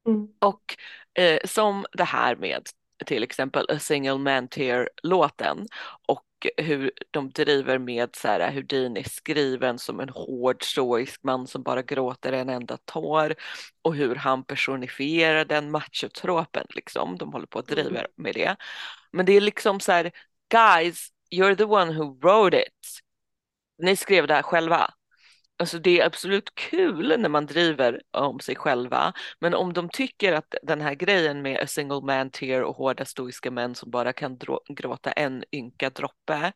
Mm. 0.07 0.27
Och 0.39 0.77
eh, 1.13 1.39
som 1.45 1.85
det 1.91 2.03
här 2.03 2.35
med 2.35 2.61
till 3.05 3.23
exempel 3.23 3.65
A 3.69 3.79
Single 3.79 4.17
Man 4.17 4.47
Tear 4.47 4.89
låten 5.03 5.67
och 6.07 6.23
hur 6.57 6.91
de 7.11 7.29
driver 7.29 7.77
med 7.77 8.15
så 8.15 8.27
här, 8.27 8.51
hur 8.51 8.63
Dean 8.63 8.97
är 8.97 9.03
skriven 9.03 9.79
som 9.79 9.99
en 9.99 10.09
hård 10.09 10.63
stoisk 10.63 11.23
man 11.23 11.47
som 11.47 11.63
bara 11.63 11.81
gråter 11.81 12.33
en 12.33 12.49
enda 12.49 12.77
tår 12.77 13.35
och 13.81 13.95
hur 13.95 14.15
han 14.15 14.43
personifierar 14.43 15.45
den 15.45 15.71
machotropen 15.71 16.65
liksom. 16.69 17.17
De 17.17 17.33
håller 17.33 17.47
på 17.47 17.59
att 17.59 17.67
driva 17.67 17.99
mm. 17.99 18.11
med 18.15 18.33
det. 18.33 18.55
Men 19.11 19.25
det 19.25 19.33
är 19.33 19.41
liksom 19.41 19.79
så 19.79 19.91
här, 19.91 20.11
guys, 20.51 21.09
you're 21.31 21.55
the 21.55 21.63
one 21.63 21.93
who 21.93 22.19
wrote 22.19 22.61
it. 22.61 22.99
Ni 23.77 23.95
skrev 23.95 24.27
det 24.27 24.33
här 24.33 24.41
själva. 24.41 24.93
Alltså 25.59 25.79
det 25.79 25.99
är 25.99 26.05
absolut 26.05 26.55
kul 26.55 27.15
när 27.19 27.29
man 27.29 27.45
driver 27.45 28.01
om 28.11 28.39
sig 28.39 28.55
själva, 28.55 29.13
men 29.39 29.53
om 29.53 29.73
de 29.73 29.89
tycker 29.89 30.33
att 30.33 30.55
den 30.63 30.81
här 30.81 30.93
grejen 30.93 31.41
med 31.41 31.59
a 31.59 31.67
single 31.67 32.01
man 32.01 32.29
tear 32.29 32.61
och 32.61 32.75
hårda 32.75 33.05
stoiska 33.05 33.51
män 33.51 33.75
som 33.75 33.91
bara 33.91 34.13
kan 34.13 34.37
gråta 34.69 35.11
en 35.11 35.43
ynka 35.51 35.89
droppe 35.89 36.51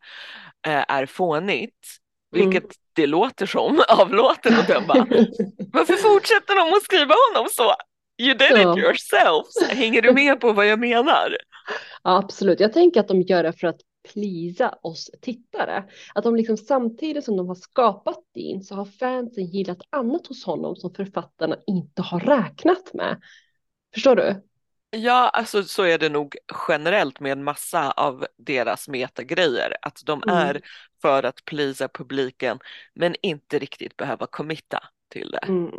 eh, 0.66 0.84
är 0.88 1.06
fånigt, 1.06 1.86
vilket 2.32 2.62
mm. 2.62 2.74
det 2.92 3.06
låter 3.06 3.46
som 3.46 3.82
av 3.88 4.14
låten 4.14 4.54
att 4.54 4.68
döma. 4.68 5.06
Varför 5.72 5.94
fortsätter 5.94 6.54
de 6.54 6.76
att 6.76 6.82
skriva 6.82 7.14
honom 7.28 7.48
så? 7.50 7.74
You 8.22 8.34
did 8.34 8.50
ja. 8.50 8.72
it 8.72 8.78
yourself. 8.78 9.78
Hänger 9.78 10.02
du 10.02 10.12
med 10.12 10.40
på 10.40 10.52
vad 10.52 10.66
jag 10.66 10.78
menar? 10.78 11.36
Ja, 12.02 12.18
absolut. 12.18 12.60
Jag 12.60 12.72
tänker 12.72 13.00
att 13.00 13.08
de 13.08 13.22
gör 13.22 13.42
det 13.42 13.52
för 13.52 13.66
att 13.66 13.80
plisa 14.12 14.78
oss 14.82 15.10
tittare. 15.20 15.84
Att 16.14 16.24
de 16.24 16.36
liksom 16.36 16.56
samtidigt 16.56 17.24
som 17.24 17.36
de 17.36 17.48
har 17.48 17.54
skapat 17.54 18.18
Dean 18.34 18.62
så 18.62 18.74
har 18.74 18.84
fansen 18.84 19.46
gillat 19.46 19.78
annat 19.90 20.26
hos 20.26 20.44
honom 20.44 20.76
som 20.76 20.94
författarna 20.94 21.56
inte 21.66 22.02
har 22.02 22.20
räknat 22.20 22.94
med. 22.94 23.20
Förstår 23.94 24.16
du? 24.16 24.42
Ja, 24.90 25.28
alltså 25.28 25.62
så 25.62 25.82
är 25.82 25.98
det 25.98 26.08
nog 26.08 26.36
generellt 26.68 27.20
med 27.20 27.32
en 27.32 27.44
massa 27.44 27.90
av 27.90 28.26
deras 28.36 28.88
metagrejer, 28.88 29.76
att 29.82 30.02
de 30.06 30.22
mm. 30.22 30.36
är 30.36 30.60
för 31.02 31.22
att 31.22 31.44
plisa 31.44 31.88
publiken 31.88 32.58
men 32.94 33.14
inte 33.22 33.58
riktigt 33.58 33.96
behöva 33.96 34.26
committa 34.26 34.82
till 35.08 35.30
det. 35.30 35.46
Mm. 35.48 35.70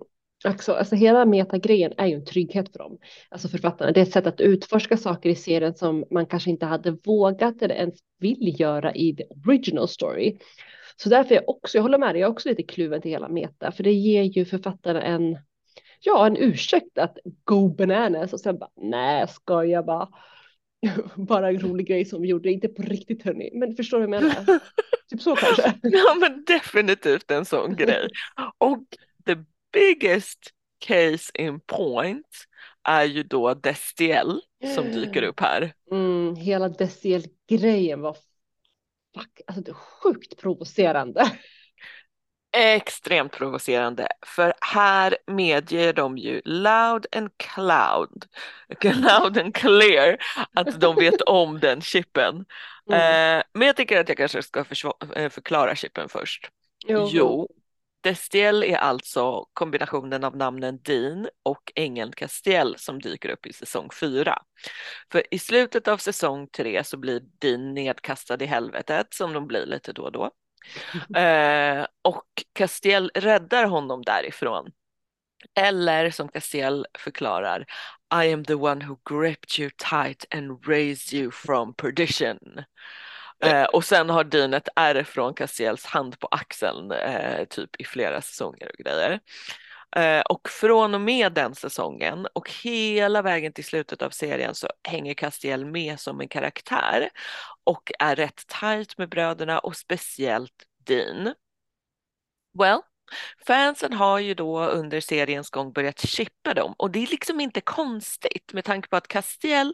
Också, 0.43 0.73
alltså 0.73 0.95
hela 0.95 1.25
metagrejen 1.25 1.93
är 1.97 2.07
ju 2.07 2.15
en 2.15 2.25
trygghet 2.25 2.71
för 2.71 2.79
dem, 2.79 2.97
alltså 3.29 3.47
författarna. 3.47 3.91
Det 3.91 3.99
är 3.99 4.05
ett 4.05 4.11
sätt 4.11 4.27
att 4.27 4.41
utforska 4.41 4.97
saker 4.97 5.29
i 5.29 5.35
serien 5.35 5.73
som 5.73 6.05
man 6.11 6.25
kanske 6.25 6.49
inte 6.49 6.65
hade 6.65 6.91
vågat 6.91 7.61
eller 7.61 7.75
ens 7.75 7.95
vill 8.19 8.59
göra 8.59 8.93
i 8.93 9.15
the 9.15 9.23
original 9.47 9.87
story. 9.87 10.37
Så 10.95 11.09
därför 11.09 11.35
är 11.35 11.35
jag 11.35 11.49
också, 11.49 11.77
jag 11.77 11.81
håller 11.81 11.97
med 11.97 12.15
dig, 12.15 12.21
jag 12.21 12.27
är 12.27 12.31
också 12.31 12.49
lite 12.49 12.63
kluven 12.63 13.01
till 13.01 13.11
hela 13.11 13.29
meta, 13.29 13.71
för 13.71 13.83
det 13.83 13.93
ger 13.93 14.23
ju 14.23 14.45
författarna 14.45 15.01
en, 15.01 15.37
ja, 15.99 16.27
en 16.27 16.37
ursäkt 16.37 16.97
att 16.97 17.17
go 17.43 17.69
bananas 17.69 18.33
och 18.33 18.39
sen 18.39 18.57
bara, 18.57 18.69
nej, 18.81 19.27
ska 19.27 19.65
jag 19.65 19.85
bara, 19.85 20.09
bara 21.15 21.49
en 21.49 21.59
rolig 21.59 21.87
grej 21.87 22.05
som 22.05 22.21
vi 22.21 22.27
gjorde, 22.27 22.51
inte 22.51 22.67
på 22.67 22.81
riktigt 22.81 23.23
hörni, 23.23 23.49
men 23.53 23.75
förstår 23.75 23.99
du 23.99 24.07
vad 24.07 24.15
jag 24.15 24.23
menar? 24.23 24.59
typ 25.09 25.21
så 25.21 25.35
kanske. 25.35 25.73
Ja, 25.81 26.15
men 26.19 26.43
definitivt 26.43 27.31
en 27.31 27.45
sån 27.45 27.75
grej. 27.75 28.07
Och 28.57 28.83
biggest 29.75 30.39
case 30.79 31.31
in 31.33 31.59
point 31.59 32.27
är 32.83 33.03
ju 33.03 33.23
då 33.23 33.53
Destiel 33.53 34.41
som 34.75 34.91
dyker 34.91 35.23
upp 35.23 35.39
här. 35.39 35.73
Mm, 35.91 36.35
hela 36.35 36.69
Destiel-grejen 36.69 38.01
var 38.01 38.17
fuck, 39.17 39.41
alltså 39.47 39.63
det 39.63 39.73
sjukt 39.73 40.37
provocerande. 40.37 41.31
Extremt 42.57 43.31
provocerande, 43.31 44.07
för 44.25 44.53
här 44.61 45.17
medger 45.27 45.93
de 45.93 46.17
ju 46.17 46.41
loud 46.45 47.05
and 47.11 47.29
cloud, 47.37 48.25
loud 48.83 49.37
and 49.37 49.55
clear 49.55 50.17
att 50.53 50.81
de 50.81 50.95
vet 50.95 51.21
om 51.25 51.59
den 51.59 51.81
chippen. 51.81 52.45
Mm. 52.91 53.37
Eh, 53.39 53.43
men 53.53 53.67
jag 53.67 53.75
tycker 53.75 53.99
att 53.99 54.09
jag 54.09 54.17
kanske 54.17 54.43
ska 54.43 54.59
eh, 55.15 55.29
förklara 55.29 55.75
chippen 55.75 56.09
först. 56.09 56.49
Jo, 56.87 57.09
jo 57.11 57.49
Destiel 58.05 58.63
är 58.63 58.77
alltså 58.77 59.45
kombinationen 59.53 60.23
av 60.23 60.37
namnen 60.37 60.79
Dean 60.81 61.27
och 61.43 61.71
ängeln 61.75 62.11
Castiel 62.11 62.75
som 62.77 63.01
dyker 63.01 63.29
upp 63.29 63.45
i 63.45 63.53
säsong 63.53 63.89
4. 63.99 64.41
För 65.11 65.23
i 65.31 65.39
slutet 65.39 65.87
av 65.87 65.97
säsong 65.97 66.47
3 66.47 66.83
så 66.83 66.97
blir 66.97 67.21
Dean 67.39 67.73
nedkastad 67.73 68.43
i 68.43 68.45
helvetet 68.45 69.13
som 69.13 69.33
de 69.33 69.47
blir 69.47 69.65
lite 69.65 69.93
då 69.93 70.03
och 70.03 70.11
då. 70.11 70.31
Eh, 71.17 71.85
och 72.01 72.43
Castiel 72.53 73.11
räddar 73.15 73.65
honom 73.65 74.01
därifrån. 74.01 74.71
Eller 75.59 76.11
som 76.11 76.27
Castiel 76.29 76.85
förklarar, 76.97 77.65
I 78.23 78.33
am 78.33 78.45
the 78.45 78.55
one 78.55 78.85
who 78.85 78.97
gripped 79.09 79.59
you 79.59 79.69
tight 79.77 80.25
and 80.35 80.67
raised 80.67 81.19
you 81.19 81.31
from 81.31 81.73
perdition. 81.73 82.39
Eh, 83.45 83.63
och 83.63 83.85
sen 83.85 84.09
har 84.09 84.23
Dean 84.23 84.53
ett 84.53 84.69
ärr 84.75 85.03
från 85.03 85.33
Castiels 85.33 85.85
hand 85.85 86.19
på 86.19 86.27
axeln 86.31 86.91
eh, 86.91 87.45
typ 87.45 87.81
i 87.81 87.83
flera 87.83 88.21
säsonger 88.21 88.71
och 88.73 88.77
grejer. 88.85 89.19
Eh, 89.95 90.21
och 90.21 90.49
från 90.49 90.93
och 90.93 91.01
med 91.01 91.33
den 91.33 91.55
säsongen 91.55 92.27
och 92.33 92.51
hela 92.63 93.21
vägen 93.21 93.53
till 93.53 93.65
slutet 93.65 94.01
av 94.01 94.09
serien 94.09 94.55
så 94.55 94.67
hänger 94.83 95.13
Castiel 95.13 95.65
med 95.65 95.99
som 95.99 96.21
en 96.21 96.27
karaktär 96.27 97.09
och 97.63 97.91
är 97.99 98.15
rätt 98.15 98.47
tajt 98.47 98.97
med 98.97 99.09
bröderna 99.09 99.59
och 99.59 99.75
speciellt 99.75 100.65
Dean. 100.85 101.33
Well, 102.59 102.81
Fansen 103.47 103.93
har 103.93 104.19
ju 104.19 104.33
då 104.33 104.65
under 104.65 104.99
seriens 104.99 105.49
gång 105.49 105.73
börjat 105.73 105.99
chippa 105.99 106.53
dem 106.53 106.73
och 106.77 106.91
det 106.91 107.03
är 107.03 107.07
liksom 107.07 107.39
inte 107.39 107.61
konstigt 107.61 108.53
med 108.53 108.65
tanke 108.65 108.89
på 108.89 108.95
att 108.95 109.07
Castiel 109.07 109.73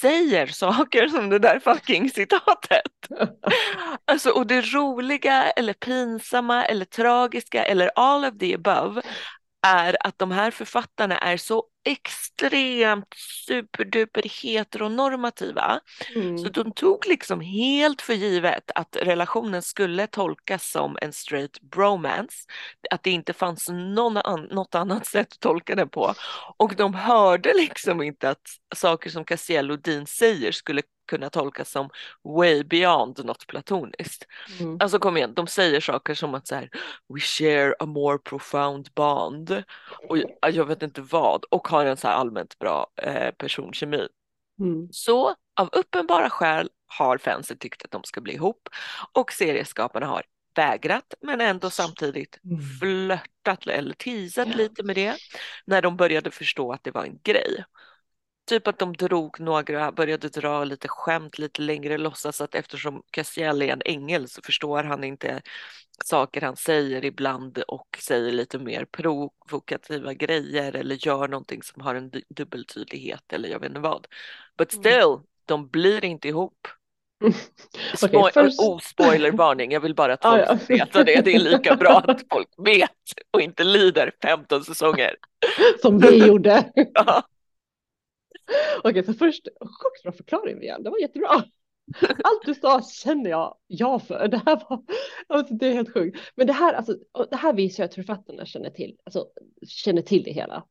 säger 0.00 0.46
saker 0.46 1.08
som 1.14 1.30
det 1.30 1.38
där 1.38 1.60
fucking 1.60 2.10
citatet. 2.10 2.82
Alltså, 4.04 4.30
och 4.30 4.46
det 4.46 4.60
roliga 4.60 5.50
eller 5.50 5.72
pinsamma 5.72 6.64
eller 6.64 6.84
tragiska 6.84 7.64
eller 7.64 7.90
all 7.94 8.24
of 8.24 8.38
the 8.38 8.54
above 8.54 9.02
är 9.66 9.96
att 10.00 10.18
de 10.18 10.30
här 10.30 10.50
författarna 10.50 11.18
är 11.18 11.36
så 11.36 11.64
extremt 11.86 13.14
superduper 13.46 14.22
heteronormativa. 14.42 15.80
Mm. 16.14 16.38
Så 16.38 16.48
de 16.48 16.72
tog 16.72 17.06
liksom 17.06 17.40
helt 17.40 18.02
för 18.02 18.14
givet 18.14 18.70
att 18.74 18.96
relationen 19.02 19.62
skulle 19.62 20.06
tolkas 20.06 20.70
som 20.70 20.98
en 21.00 21.12
straight 21.12 21.60
bromance. 21.60 22.36
Att 22.90 23.02
det 23.02 23.10
inte 23.10 23.32
fanns 23.32 23.68
någon 23.68 24.16
an 24.16 24.48
något 24.50 24.74
annat 24.74 25.06
sätt 25.06 25.32
att 25.32 25.40
tolka 25.40 25.74
det 25.74 25.86
på. 25.86 26.14
Och 26.56 26.74
de 26.76 26.94
hörde 26.94 27.54
liksom 27.54 28.02
inte 28.02 28.30
att 28.30 28.46
saker 28.74 29.10
som 29.10 29.24
Cassiel 29.24 29.70
och 29.70 29.82
Dean 29.82 30.06
säger 30.06 30.52
skulle 30.52 30.82
kunna 31.06 31.30
tolkas 31.30 31.70
som 31.70 31.90
way 32.24 32.64
beyond 32.64 33.24
något 33.24 33.46
platoniskt. 33.46 34.26
Mm. 34.60 34.76
Alltså 34.80 34.98
kom 34.98 35.16
igen, 35.16 35.34
de 35.34 35.46
säger 35.46 35.80
saker 35.80 36.14
som 36.14 36.34
att 36.34 36.46
så 36.46 36.54
här, 36.54 36.70
we 37.14 37.20
share 37.20 37.74
a 37.78 37.86
more 37.86 38.18
profound 38.18 38.88
bond 38.94 39.62
och 40.08 40.18
jag, 40.18 40.50
jag 40.52 40.64
vet 40.64 40.82
inte 40.82 41.00
vad 41.00 41.44
och 41.44 41.66
har 41.76 41.86
en 41.86 41.96
så 41.96 42.08
här 42.08 42.14
allmänt 42.14 42.58
bra 42.58 42.86
eh, 43.02 43.30
personkemi. 43.30 44.08
Mm. 44.60 44.88
Så 44.90 45.34
av 45.60 45.68
uppenbara 45.72 46.30
skäl 46.30 46.70
har 46.86 47.18
fansen 47.18 47.58
tyckt 47.58 47.84
att 47.84 47.90
de 47.90 48.04
ska 48.04 48.20
bli 48.20 48.34
ihop 48.34 48.68
och 49.12 49.32
serieskaparna 49.32 50.06
har 50.06 50.22
vägrat 50.56 51.14
men 51.20 51.40
ändå 51.40 51.70
samtidigt 51.70 52.38
mm. 52.44 52.60
flörtat 52.80 53.66
eller 53.66 53.94
teasat 53.94 54.46
yeah. 54.46 54.58
lite 54.58 54.82
med 54.82 54.96
det 54.96 55.16
när 55.64 55.82
de 55.82 55.96
började 55.96 56.30
förstå 56.30 56.72
att 56.72 56.84
det 56.84 56.90
var 56.90 57.04
en 57.04 57.18
grej. 57.24 57.64
Typ 58.46 58.66
att 58.66 58.78
de 58.78 58.92
drog 58.92 59.40
några, 59.40 59.92
började 59.92 60.28
dra 60.28 60.64
lite 60.64 60.88
skämt 60.88 61.38
lite 61.38 61.62
längre, 61.62 61.98
låtsas 61.98 62.40
att 62.40 62.54
eftersom 62.54 63.02
Cassiel 63.10 63.62
är 63.62 63.72
en 63.72 63.82
ängel 63.84 64.28
så 64.28 64.42
förstår 64.42 64.84
han 64.84 65.04
inte 65.04 65.42
saker 66.04 66.40
han 66.40 66.56
säger 66.56 67.04
ibland 67.04 67.58
och 67.58 67.98
säger 68.00 68.32
lite 68.32 68.58
mer 68.58 68.84
provokativa 68.84 70.14
grejer 70.14 70.76
eller 70.76 71.06
gör 71.06 71.28
någonting 71.28 71.62
som 71.62 71.82
har 71.82 71.94
en 71.94 72.10
dubbeltydlighet 72.28 73.32
eller 73.32 73.48
jag 73.48 73.60
vet 73.60 73.68
inte 73.68 73.80
vad. 73.80 74.06
But 74.58 74.72
mm. 74.72 74.82
still, 74.82 75.12
mm. 75.12 75.20
de 75.46 75.68
blir 75.68 76.04
inte 76.04 76.28
ihop. 76.28 76.68
Spoil 77.94 78.16
okay, 78.16 78.32
först... 78.32 78.60
Oh, 78.60 78.78
spoilervarning, 78.78 79.72
jag 79.72 79.80
vill 79.80 79.94
bara 79.94 80.12
att 80.12 80.22
folk 80.22 80.48
ah, 80.48 80.52
ja. 80.52 80.58
veta 80.68 81.04
det. 81.04 81.24
Det 81.24 81.34
är 81.34 81.38
lika 81.38 81.76
bra 81.76 81.98
att 82.06 82.22
folk 82.32 82.48
vet 82.56 82.90
och 83.30 83.40
inte 83.40 83.64
lider 83.64 84.12
15 84.22 84.64
säsonger. 84.64 85.16
Som 85.82 85.98
vi 85.98 86.26
gjorde. 86.26 86.72
ja. 86.94 87.22
Okej, 88.84 89.04
så 89.04 89.14
först, 89.14 89.48
sjukt 89.60 90.02
bra 90.02 90.12
förklaring 90.12 90.62
igen. 90.62 90.82
Det 90.82 90.90
var 90.90 90.98
jättebra. 90.98 91.44
Allt 92.24 92.42
du 92.44 92.54
sa 92.54 92.82
känner 92.82 93.30
jag 93.30 93.56
ja 93.66 93.98
för. 93.98 94.28
Det 94.28 94.42
här 94.46 94.62
var, 94.68 94.82
alltså 95.26 95.54
det 95.54 95.66
är 95.66 95.72
helt 95.72 95.92
sjukt. 95.94 96.18
Men 96.34 96.46
det 96.46 96.52
här, 96.52 96.74
alltså, 96.74 96.96
det 97.30 97.36
här 97.36 97.52
visar 97.52 97.84
att 97.84 97.94
författarna 97.94 98.46
känner 98.46 98.70
till, 98.70 98.96
alltså, 99.04 99.26
känner 99.66 100.02
till 100.02 100.22
det 100.22 100.32
hela. 100.32 100.64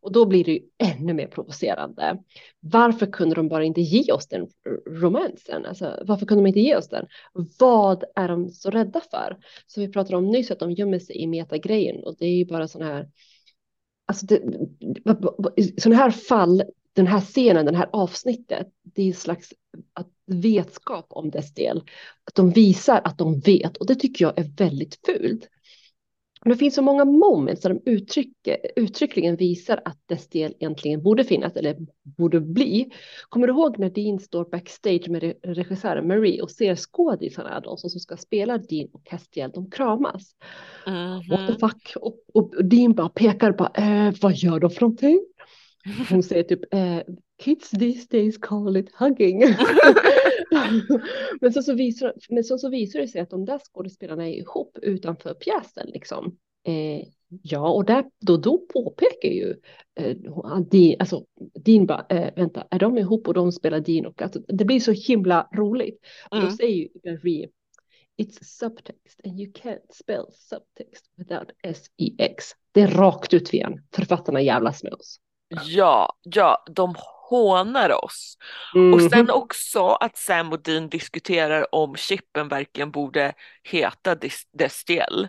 Och 0.00 0.12
då 0.12 0.26
blir 0.26 0.44
det 0.44 0.52
ju 0.52 0.60
ännu 0.78 1.14
mer 1.14 1.26
provocerande. 1.26 2.18
Varför 2.60 3.06
kunde 3.06 3.34
de 3.34 3.48
bara 3.48 3.64
inte 3.64 3.80
ge 3.80 4.12
oss 4.12 4.28
den 4.28 4.48
romansen? 4.86 5.66
Alltså, 5.66 6.02
varför 6.06 6.26
kunde 6.26 6.44
de 6.44 6.46
inte 6.48 6.60
ge 6.60 6.76
oss 6.76 6.88
den? 6.88 7.06
Vad 7.58 8.04
är 8.16 8.28
de 8.28 8.48
så 8.48 8.70
rädda 8.70 9.00
för? 9.10 9.38
Som 9.66 9.82
vi 9.82 9.92
pratade 9.92 10.16
om 10.16 10.30
nyss 10.30 10.50
att 10.50 10.58
de 10.58 10.72
gömmer 10.72 10.98
sig 10.98 11.16
i 11.16 11.26
metagrejen 11.26 12.04
och 12.04 12.16
det 12.18 12.26
är 12.26 12.36
ju 12.36 12.44
bara 12.44 12.68
sådana 12.68 12.92
här 12.92 13.08
Alltså 14.06 14.26
det, 14.26 14.40
sådana 15.78 15.96
här 15.96 16.10
fall 16.10 16.62
den 16.94 17.06
här 17.06 17.20
scenen, 17.20 17.66
den 17.66 17.74
här 17.74 17.88
avsnittet, 17.92 18.68
det 18.82 19.02
är 19.02 19.06
en 19.06 19.14
slags 19.14 19.52
att 19.92 20.08
vetskap 20.26 21.06
om 21.08 21.30
dess 21.30 21.54
del. 21.54 21.82
Att 22.24 22.34
de 22.34 22.50
visar 22.50 23.00
att 23.04 23.18
de 23.18 23.40
vet 23.40 23.76
och 23.76 23.86
det 23.86 23.94
tycker 23.94 24.24
jag 24.24 24.38
är 24.38 24.56
väldigt 24.56 24.98
fult. 25.06 25.48
Det 26.44 26.56
finns 26.56 26.74
så 26.74 26.82
många 26.82 27.04
moments 27.04 27.62
där 27.62 27.70
de 27.70 27.90
uttrycker, 27.90 28.56
uttryckligen 28.76 29.36
visar 29.36 29.80
att 29.84 29.98
dess 30.06 30.28
del 30.28 30.54
egentligen 30.58 31.02
borde 31.02 31.24
finnas 31.24 31.56
eller 31.56 31.76
borde 32.02 32.40
bli. 32.40 32.90
Kommer 33.28 33.46
du 33.46 33.52
ihåg 33.52 33.78
när 33.78 33.90
Dean 33.90 34.20
står 34.20 34.44
backstage 34.44 35.08
med 35.08 35.34
regissören 35.42 36.08
Marie 36.08 36.42
och 36.42 36.50
ser 36.50 36.76
skådisarna, 36.76 37.60
de 37.60 37.76
som 37.76 37.90
ska 37.90 38.16
spela 38.16 38.58
Dean 38.58 38.88
och 38.92 39.04
Castiel, 39.06 39.50
de 39.54 39.70
kramas. 39.70 40.36
Mm 40.86 40.98
-hmm. 40.98 41.30
What 41.30 41.46
the 41.46 41.52
mhm. 41.52 41.58
fuck? 41.58 41.92
Och, 41.96 42.16
och, 42.34 42.64
Dean 42.64 42.94
bara 42.94 43.08
pekar 43.08 43.52
på, 43.52 43.68
äh, 43.74 44.12
vad 44.20 44.34
gör 44.34 44.60
de 44.60 44.70
för 44.70 44.80
någonting? 44.80 45.26
Hon 46.10 46.22
säger 46.22 46.42
typ 46.42 46.74
eh, 46.74 46.98
kids 47.42 47.70
these 47.70 48.06
days 48.10 48.38
call 48.38 48.76
it 48.76 48.94
hugging. 48.94 49.38
men, 51.40 51.52
så, 51.52 51.62
så 51.62 51.74
visar, 51.74 52.14
men 52.28 52.44
så, 52.44 52.58
så 52.58 52.70
visar 52.70 53.00
det 53.00 53.08
sig 53.08 53.20
att 53.20 53.30
de 53.30 53.44
där 53.44 53.58
skådespelarna 53.58 54.28
är 54.28 54.32
ihop 54.32 54.78
utanför 54.82 55.34
pjäsen 55.34 55.86
liksom. 55.86 56.36
Eh, 56.66 57.08
ja, 57.42 57.72
och 57.72 57.84
där, 57.84 58.04
då, 58.20 58.36
då 58.36 58.58
påpekar 58.58 59.28
ju 59.28 59.54
eh, 60.00 60.16
Dean, 60.70 60.96
alltså 60.98 61.24
Dean 61.64 61.86
bara, 61.86 62.06
eh, 62.08 62.34
vänta, 62.36 62.66
är 62.70 62.78
de 62.78 62.98
ihop 62.98 63.28
och 63.28 63.34
de 63.34 63.52
spelar 63.52 63.80
Dean 63.80 64.06
och 64.06 64.22
alltså, 64.22 64.40
det 64.48 64.64
blir 64.64 64.80
så 64.80 64.92
himla 64.92 65.48
roligt. 65.52 66.00
Mm. 66.32 66.44
Och 66.44 66.50
då 66.50 66.56
säger 66.56 66.76
ju 66.76 66.88
Marie, 67.04 67.48
It's 68.16 68.38
subtext 68.42 69.20
and 69.24 69.40
you 69.40 69.52
can't 69.52 69.92
spell 69.92 70.26
subtext 70.32 71.10
without 71.16 71.50
S-E-X. 71.62 72.44
Det 72.72 72.80
är 72.80 72.88
rakt 72.88 73.34
ut 73.34 73.54
igen. 73.54 73.80
Författarna 73.92 74.42
jävlas 74.42 74.82
med 74.82 74.92
oss. 74.92 75.20
Ja, 75.62 76.16
ja, 76.22 76.64
de 76.70 76.94
hånar 77.28 78.04
oss. 78.04 78.38
Mm. 78.74 78.94
Och 78.94 79.02
sen 79.02 79.30
också 79.30 79.86
att 79.86 80.16
Sam 80.16 80.52
och 80.52 80.62
Dean 80.62 80.88
diskuterar 80.88 81.74
om 81.74 81.96
chippen 81.96 82.48
verkligen 82.48 82.90
borde 82.90 83.32
heta 83.62 84.16
Destiel. 84.52 85.28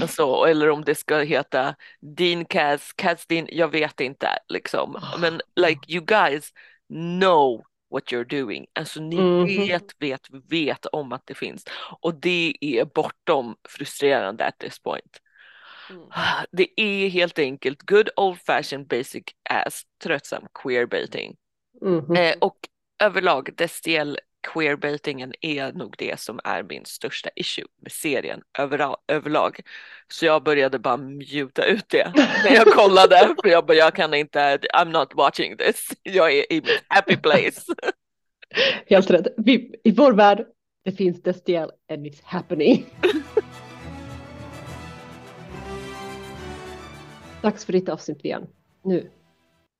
Alltså, 0.00 0.44
eller 0.48 0.70
om 0.70 0.84
det 0.84 0.94
ska 0.94 1.18
heta 1.18 1.74
Dean 2.16 2.44
Kaz, 2.44 2.92
Kaz 2.92 3.26
Dean, 3.26 3.48
jag 3.50 3.68
vet 3.68 4.00
inte 4.00 4.28
liksom. 4.48 5.00
Men 5.18 5.40
like 5.56 5.80
you 5.92 6.04
guys 6.04 6.52
know 6.88 7.64
what 7.90 8.12
you're 8.12 8.40
doing. 8.40 8.66
Alltså 8.72 9.00
ni 9.00 9.16
mm. 9.16 9.46
vet, 9.46 9.84
vet, 9.98 10.28
vet 10.48 10.86
om 10.86 11.12
att 11.12 11.22
det 11.24 11.34
finns. 11.34 11.64
Och 12.00 12.14
det 12.14 12.56
är 12.60 12.84
bortom 12.84 13.56
frustrerande 13.68 14.44
at 14.44 14.58
this 14.58 14.78
point. 14.78 15.20
Mm. 15.90 16.02
Det 16.52 16.80
är 16.80 17.08
helt 17.08 17.38
enkelt 17.38 17.82
good 17.82 18.08
old 18.16 18.40
fashioned 18.40 18.86
basic 18.86 19.24
ass 19.50 19.82
tröttsam 20.02 20.46
queerbaiting. 20.62 21.36
Mm. 21.82 22.16
Eh, 22.16 22.34
och 22.40 22.56
överlag 23.02 23.50
Destiel 23.56 24.18
queerbaitingen 24.52 25.32
är 25.40 25.72
nog 25.72 25.94
det 25.98 26.20
som 26.20 26.40
är 26.44 26.62
min 26.62 26.84
största 26.84 27.30
issue 27.36 27.64
med 27.82 27.92
serien 27.92 28.42
överlag. 29.08 29.60
Så 30.08 30.26
jag 30.26 30.42
började 30.42 30.78
bara 30.78 30.96
mjuta 30.96 31.64
ut 31.64 31.88
det 31.88 32.12
när 32.44 32.54
jag 32.54 32.66
kollade 32.74 33.34
för 33.42 33.48
jag 33.48 33.66
bara 33.66 33.76
jag 33.76 33.94
kan 33.94 34.14
inte, 34.14 34.58
I'm 34.74 34.90
not 34.90 35.14
watching 35.14 35.56
this. 35.56 35.88
Jag 36.02 36.32
är 36.32 36.52
i 36.52 36.56
mitt 36.56 36.84
happy 36.88 37.16
place. 37.16 37.62
Helt 38.86 39.10
rätt. 39.10 39.26
Vi, 39.36 39.80
I 39.84 39.92
vår 39.92 40.12
värld 40.12 40.46
Det 40.84 40.92
finns 40.92 41.22
Destiel 41.22 41.70
and 41.92 42.06
it's 42.06 42.20
happening. 42.24 42.86
Dags 47.44 47.64
för 47.64 47.72
ditt 47.72 47.88
avsnitt 47.88 48.24
igen. 48.24 48.46
Nu. 48.84 49.10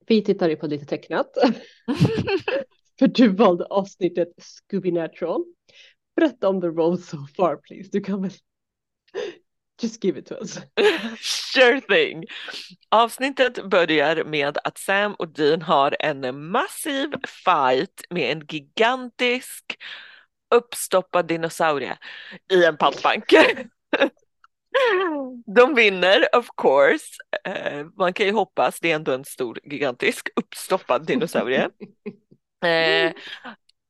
Vi 0.06 0.24
tittar 0.24 0.48
ju 0.48 0.56
på 0.56 0.66
lite 0.66 0.86
tecknat. 0.86 1.26
för 2.98 3.06
du 3.06 3.28
valde 3.28 3.64
avsnittet 3.64 4.28
Scooby 4.38 4.92
Natural. 4.92 5.44
Berätta 6.16 6.48
om 6.48 6.60
the 6.60 6.66
role 6.66 6.98
so 6.98 7.16
far 7.36 7.56
please. 7.56 7.88
Du 7.92 8.00
kan 8.00 8.22
väl 8.22 8.30
Just 9.82 10.04
give 10.04 10.18
it 10.18 10.26
to 10.26 10.34
us. 10.34 10.60
sure 11.54 11.80
thing. 11.80 12.24
Avsnittet 12.88 13.64
börjar 13.64 14.24
med 14.24 14.58
att 14.64 14.78
Sam 14.78 15.14
och 15.14 15.28
Dean 15.28 15.62
har 15.62 15.96
en 16.00 16.50
massiv 16.50 17.10
fight 17.44 18.04
med 18.10 18.32
en 18.32 18.46
gigantisk 18.46 19.78
uppstoppad 20.54 21.26
dinosaurie 21.26 21.98
i 22.52 22.64
en 22.64 22.76
pantbank. 22.76 23.24
De 25.46 25.74
vinner 25.74 26.36
of 26.36 26.48
course. 26.56 27.04
Eh, 27.44 27.86
man 27.96 28.12
kan 28.12 28.26
ju 28.26 28.32
hoppas, 28.32 28.80
det 28.80 28.90
är 28.90 28.94
ändå 28.94 29.12
en 29.12 29.24
stor 29.24 29.58
gigantisk 29.64 30.28
uppstoppad 30.36 31.06
dinosaurie. 31.06 31.68
Eh, 32.64 33.12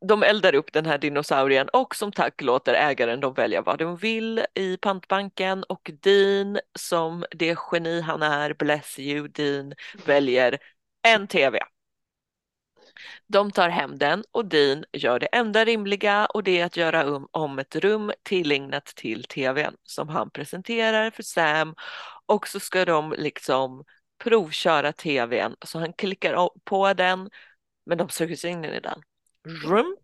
de 0.09 0.23
eldar 0.23 0.55
upp 0.55 0.73
den 0.73 0.87
här 0.87 0.99
dinosaurien 0.99 1.69
och 1.69 1.95
som 1.97 2.13
tack 2.13 2.43
låter 2.43 2.75
ägaren 2.75 3.21
dem 3.21 3.35
välja 3.35 3.63
vad 3.63 3.79
de 3.79 3.97
vill 3.97 4.45
i 4.55 4.77
pantbanken 4.77 5.65
och 5.65 5.91
Dean 6.03 6.59
som 6.79 7.25
det 7.31 7.57
geni 7.73 8.01
han 8.01 8.23
är, 8.23 8.55
bless 8.55 8.99
you 8.99 9.29
Dean, 9.29 9.75
väljer 10.07 10.59
en 11.03 11.29
TV. 11.29 11.59
De 13.27 13.51
tar 13.51 13.69
hem 13.69 13.99
den 13.99 14.25
och 14.33 14.45
Dean 14.45 14.85
gör 14.93 15.19
det 15.19 15.27
enda 15.27 15.65
rimliga 15.65 16.27
och 16.27 16.43
det 16.43 16.61
är 16.61 16.65
att 16.65 16.77
göra 16.77 17.05
um, 17.05 17.29
om 17.31 17.59
ett 17.59 17.77
rum 17.77 18.13
tillägnat 18.23 18.87
till 18.87 19.25
TVn 19.25 19.77
som 19.83 20.09
han 20.09 20.31
presenterar 20.31 21.11
för 21.11 21.23
Sam 21.23 21.75
och 22.27 22.49
så 22.49 22.61
ska 22.61 22.85
de 22.85 23.15
liksom 23.19 23.85
provköra 24.25 24.93
TVn 24.93 25.57
så 25.65 25.79
han 25.79 25.93
klickar 25.93 26.51
på 26.65 26.93
den 26.93 27.31
men 27.87 27.99
de 27.99 28.09
söker 28.09 28.37
sig 28.37 28.51
in 28.51 28.65
i 28.65 28.81
den. 28.81 29.03
Rum 29.65 29.97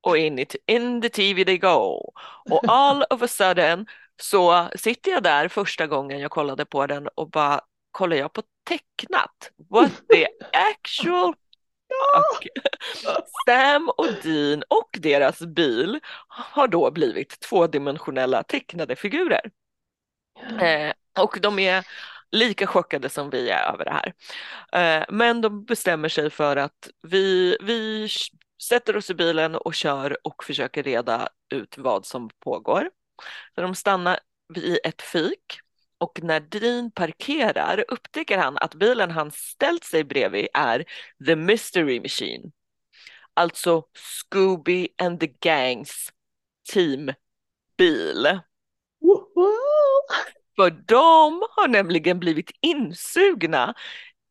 och 0.00 0.18
in, 0.18 0.38
i, 0.38 0.46
in 0.66 1.02
the 1.02 1.08
TV 1.08 1.44
they 1.44 1.58
go. 1.58 2.12
Och 2.50 2.64
all 2.68 3.04
of 3.10 3.22
a 3.22 3.28
sudden 3.28 3.86
så 4.22 4.68
sitter 4.76 5.10
jag 5.10 5.22
där 5.22 5.48
första 5.48 5.86
gången 5.86 6.20
jag 6.20 6.30
kollade 6.30 6.64
på 6.64 6.86
den 6.86 7.08
och 7.14 7.30
bara 7.30 7.60
kollar 7.90 8.16
jag 8.16 8.32
på 8.32 8.42
tecknat. 8.64 9.50
What 9.70 9.92
the 10.12 10.26
actual 10.52 11.34
fuck? 11.88 12.48
Sam 13.46 13.88
och 13.88 14.08
Dean 14.22 14.62
och 14.68 14.90
deras 14.92 15.40
bil 15.40 16.00
har 16.28 16.68
då 16.68 16.90
blivit 16.90 17.40
tvådimensionella 17.40 18.42
tecknade 18.42 18.96
figurer. 18.96 19.50
Eh, 20.60 20.92
och 21.22 21.38
de 21.40 21.58
är 21.58 21.86
lika 22.30 22.66
chockade 22.66 23.08
som 23.08 23.30
vi 23.30 23.50
är 23.50 23.72
över 23.72 23.84
det 23.84 23.90
här. 23.90 24.14
Eh, 24.72 25.04
men 25.08 25.40
de 25.40 25.64
bestämmer 25.64 26.08
sig 26.08 26.30
för 26.30 26.56
att 26.56 26.90
vi, 27.02 27.56
vi 27.60 28.08
sätter 28.62 28.96
oss 28.96 29.10
i 29.10 29.14
bilen 29.14 29.54
och 29.54 29.74
kör 29.74 30.26
och 30.26 30.44
försöker 30.44 30.82
reda 30.82 31.28
ut 31.54 31.78
vad 31.78 32.06
som 32.06 32.30
pågår. 32.44 32.90
Så 33.54 33.60
de 33.60 33.74
stannar 33.74 34.18
vid 34.54 34.78
ett 34.84 35.02
fik 35.02 35.60
och 35.98 36.18
när 36.22 36.40
Dean 36.40 36.90
parkerar 36.90 37.84
upptäcker 37.88 38.38
han 38.38 38.58
att 38.58 38.74
bilen 38.74 39.10
han 39.10 39.30
ställt 39.30 39.84
sig 39.84 40.04
bredvid 40.04 40.48
är 40.54 40.84
The 41.26 41.36
Mystery 41.36 42.00
Machine. 42.00 42.52
Alltså 43.34 43.82
Scooby 43.94 44.88
and 45.02 45.20
the 45.20 45.26
Gangs 45.26 46.12
teambil. 46.72 48.40
För 50.56 50.70
de 50.70 51.42
har 51.50 51.68
nämligen 51.68 52.18
blivit 52.18 52.50
insugna 52.60 53.74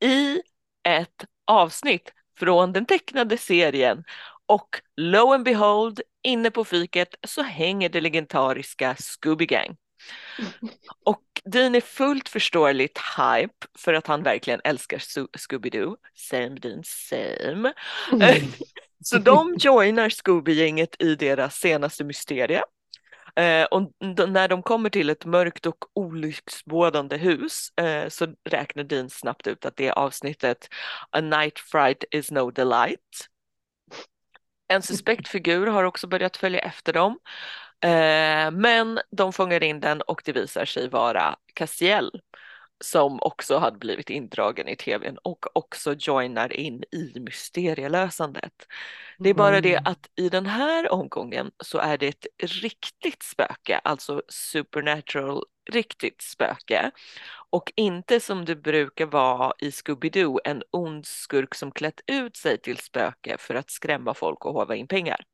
i 0.03 0.41
ett 0.83 1.25
avsnitt 1.45 2.13
från 2.39 2.73
den 2.73 2.85
tecknade 2.85 3.37
serien 3.37 4.03
och 4.45 4.81
lo 4.95 5.33
and 5.33 5.45
behold, 5.45 6.01
inne 6.23 6.51
på 6.51 6.65
fiket 6.65 7.15
så 7.27 7.41
hänger 7.41 7.89
det 7.89 8.01
legendariska 8.01 8.95
Scooby 8.99 9.45
Gang. 9.45 9.77
Och 11.05 11.23
Dean 11.45 11.75
är 11.75 11.81
fullt 11.81 12.29
förståeligt 12.29 12.99
hype 13.17 13.67
för 13.77 13.93
att 13.93 14.07
han 14.07 14.23
verkligen 14.23 14.61
älskar 14.63 14.97
Scooby-Doo. 15.37 15.95
Same 16.15 16.49
Dean, 16.49 16.83
same. 16.85 17.73
Mm. 18.11 18.51
så 19.03 19.17
de 19.17 19.55
joinar 19.59 20.09
Scooby-gänget 20.09 20.95
i 20.99 21.15
deras 21.15 21.55
senaste 21.55 22.03
mysterie 22.03 22.63
Eh, 23.37 23.65
och 23.65 23.91
när 24.29 24.47
de 24.47 24.63
kommer 24.63 24.89
till 24.89 25.09
ett 25.09 25.25
mörkt 25.25 25.65
och 25.65 25.85
olycksbådande 25.93 27.17
hus 27.17 27.71
eh, 27.75 28.09
så 28.09 28.27
räknar 28.49 28.83
Dean 28.83 29.09
snabbt 29.09 29.47
ut 29.47 29.65
att 29.65 29.75
det 29.75 29.87
är 29.87 29.91
avsnittet 29.91 30.67
A 31.09 31.21
night 31.21 31.59
fright 31.59 32.03
is 32.11 32.31
no 32.31 32.51
delight. 32.51 33.27
En 34.67 34.81
suspekt 34.81 35.27
figur 35.27 35.67
har 35.67 35.83
också 35.83 36.07
börjat 36.07 36.37
följa 36.37 36.59
efter 36.59 36.93
dem. 36.93 37.19
Eh, 37.83 38.51
men 38.51 38.99
de 39.11 39.33
fångar 39.33 39.63
in 39.63 39.79
den 39.79 40.01
och 40.01 40.21
det 40.25 40.31
visar 40.31 40.65
sig 40.65 40.89
vara 40.89 41.35
Castiel 41.53 42.21
som 42.79 43.19
också 43.21 43.57
hade 43.57 43.77
blivit 43.77 44.09
indragen 44.09 44.67
i 44.67 44.75
tvn 44.75 45.17
och 45.23 45.45
också 45.53 45.95
joinar 45.99 46.53
in 46.53 46.83
i 46.91 47.19
mysterielösandet. 47.19 48.53
Det 49.17 49.29
är 49.29 49.33
bara 49.33 49.61
det 49.61 49.73
mm. 49.73 49.83
att 49.85 50.09
i 50.15 50.29
den 50.29 50.45
här 50.45 50.91
omgången 50.91 51.51
så 51.63 51.77
är 51.77 51.97
det 51.97 52.07
ett 52.07 52.25
riktigt 52.61 53.23
spöke, 53.23 53.81
alltså 53.83 54.21
supernatural 54.27 55.43
riktigt 55.71 56.21
spöke 56.21 56.91
och 57.49 57.73
inte 57.75 58.19
som 58.19 58.45
det 58.45 58.55
brukar 58.55 59.05
vara 59.05 59.53
i 59.59 59.69
Scooby-Doo 59.69 60.39
en 60.43 60.63
ond 60.71 61.05
skurk 61.05 61.55
som 61.55 61.71
klätt 61.71 62.01
ut 62.07 62.35
sig 62.37 62.57
till 62.57 62.77
spöke 62.77 63.35
för 63.39 63.55
att 63.55 63.71
skrämma 63.71 64.13
folk 64.13 64.45
och 64.45 64.53
håva 64.53 64.75
in 64.75 64.87
pengar. 64.87 65.25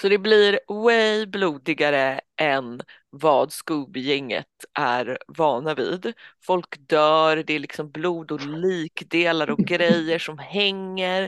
Så 0.00 0.08
det 0.08 0.18
blir 0.18 0.60
way 0.68 1.26
blodigare 1.26 2.20
än 2.40 2.82
vad 3.10 3.52
Scooby-gänget 3.52 4.46
är 4.78 5.18
vana 5.28 5.74
vid. 5.74 6.12
Folk 6.42 6.76
dör, 6.78 7.36
det 7.36 7.52
är 7.52 7.58
liksom 7.58 7.90
blod 7.90 8.32
och 8.32 8.40
likdelar 8.40 9.50
och 9.50 9.58
grejer 9.58 10.18
som 10.18 10.38
hänger. 10.38 11.22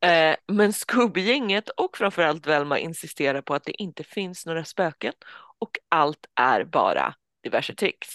Eh, 0.00 0.36
men 0.48 0.72
Scooby-gänget 0.72 1.68
och 1.68 1.96
framförallt 1.96 2.46
Velma 2.46 2.78
insisterar 2.78 3.40
på 3.42 3.54
att 3.54 3.64
det 3.64 3.82
inte 3.82 4.04
finns 4.04 4.46
några 4.46 4.64
spöken 4.64 5.12
och 5.58 5.70
allt 5.88 6.26
är 6.40 6.64
bara 6.64 7.14
diverse 7.42 7.74
tricks. 7.74 8.08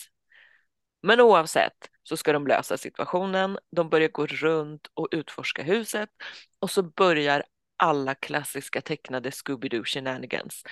Men 1.04 1.20
oavsett 1.22 1.90
så 2.04 2.18
ska 2.18 2.34
de 2.34 2.48
lösa 2.48 2.78
situationen. 2.78 3.58
De 3.76 3.90
börjar 3.90 4.10
gå 4.10 4.26
runt 4.26 4.88
och 4.94 5.08
utforska 5.12 5.64
huset 5.64 6.10
och 6.60 6.72
så 6.72 6.84
börjar 6.84 7.44
alla 7.82 8.16
klassiska 8.16 8.82
tecknade 8.82 9.30
Scooby-Doo 9.30 9.84
shenanigans. 9.86 10.64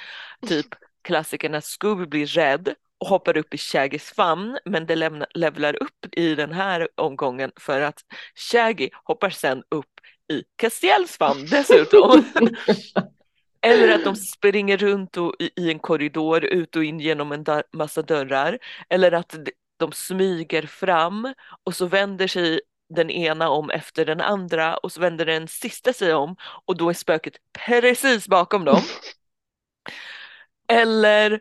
Typ 0.48 0.65
klassikern 1.02 1.52
när 1.52 1.62
Scooby 1.62 2.06
blir 2.06 2.26
rädd 2.26 2.74
och 2.98 3.08
hoppar 3.08 3.38
upp 3.38 3.54
i 3.54 3.58
Shaggys 3.58 4.12
famn 4.12 4.58
men 4.65 4.86
det 4.86 4.95
lämna, 4.95 5.26
levlar 5.34 5.84
upp 5.84 6.06
i 6.12 6.36
den 6.36 6.52
här 6.52 6.88
omgången 6.95 7.52
för 7.60 7.82
att 7.82 8.00
Shaggy 8.36 8.89
hoppar 9.04 9.30
sen 9.30 9.63
upp 9.69 10.00
i 10.32 10.43
Castiels 10.56 11.17
famn 11.17 11.45
dessutom. 11.45 12.24
Eller 13.62 13.95
att 13.95 14.04
de 14.04 14.15
springer 14.15 14.78
runt 14.78 15.17
och, 15.17 15.36
i, 15.39 15.50
i 15.56 15.72
en 15.72 15.80
korridor 15.80 16.45
ut 16.45 16.76
och 16.76 16.84
in 16.84 17.00
genom 17.00 17.32
en 17.32 17.45
massa 17.74 18.02
dörrar. 18.02 18.60
Eller 18.89 19.12
att 19.12 19.36
de 19.78 19.91
smyger 19.91 20.63
fram 20.63 21.34
och 21.63 21.76
så 21.76 21.86
vänder 21.86 22.28
sig 22.28 22.62
den 22.89 23.10
ena 23.10 23.49
om 23.49 23.69
efter 23.69 24.06
den 24.06 24.21
andra 24.21 24.78
och 24.78 24.91
så 24.91 25.02
vänder 25.02 25.25
den 25.25 25.47
sista 25.47 25.93
sig 25.93 26.13
om 26.13 26.36
och 26.65 26.78
då 26.78 26.89
är 26.89 26.93
spöket 26.93 27.34
precis 27.54 28.28
bakom 28.28 28.65
dem. 28.65 28.82
Eller 30.67 31.32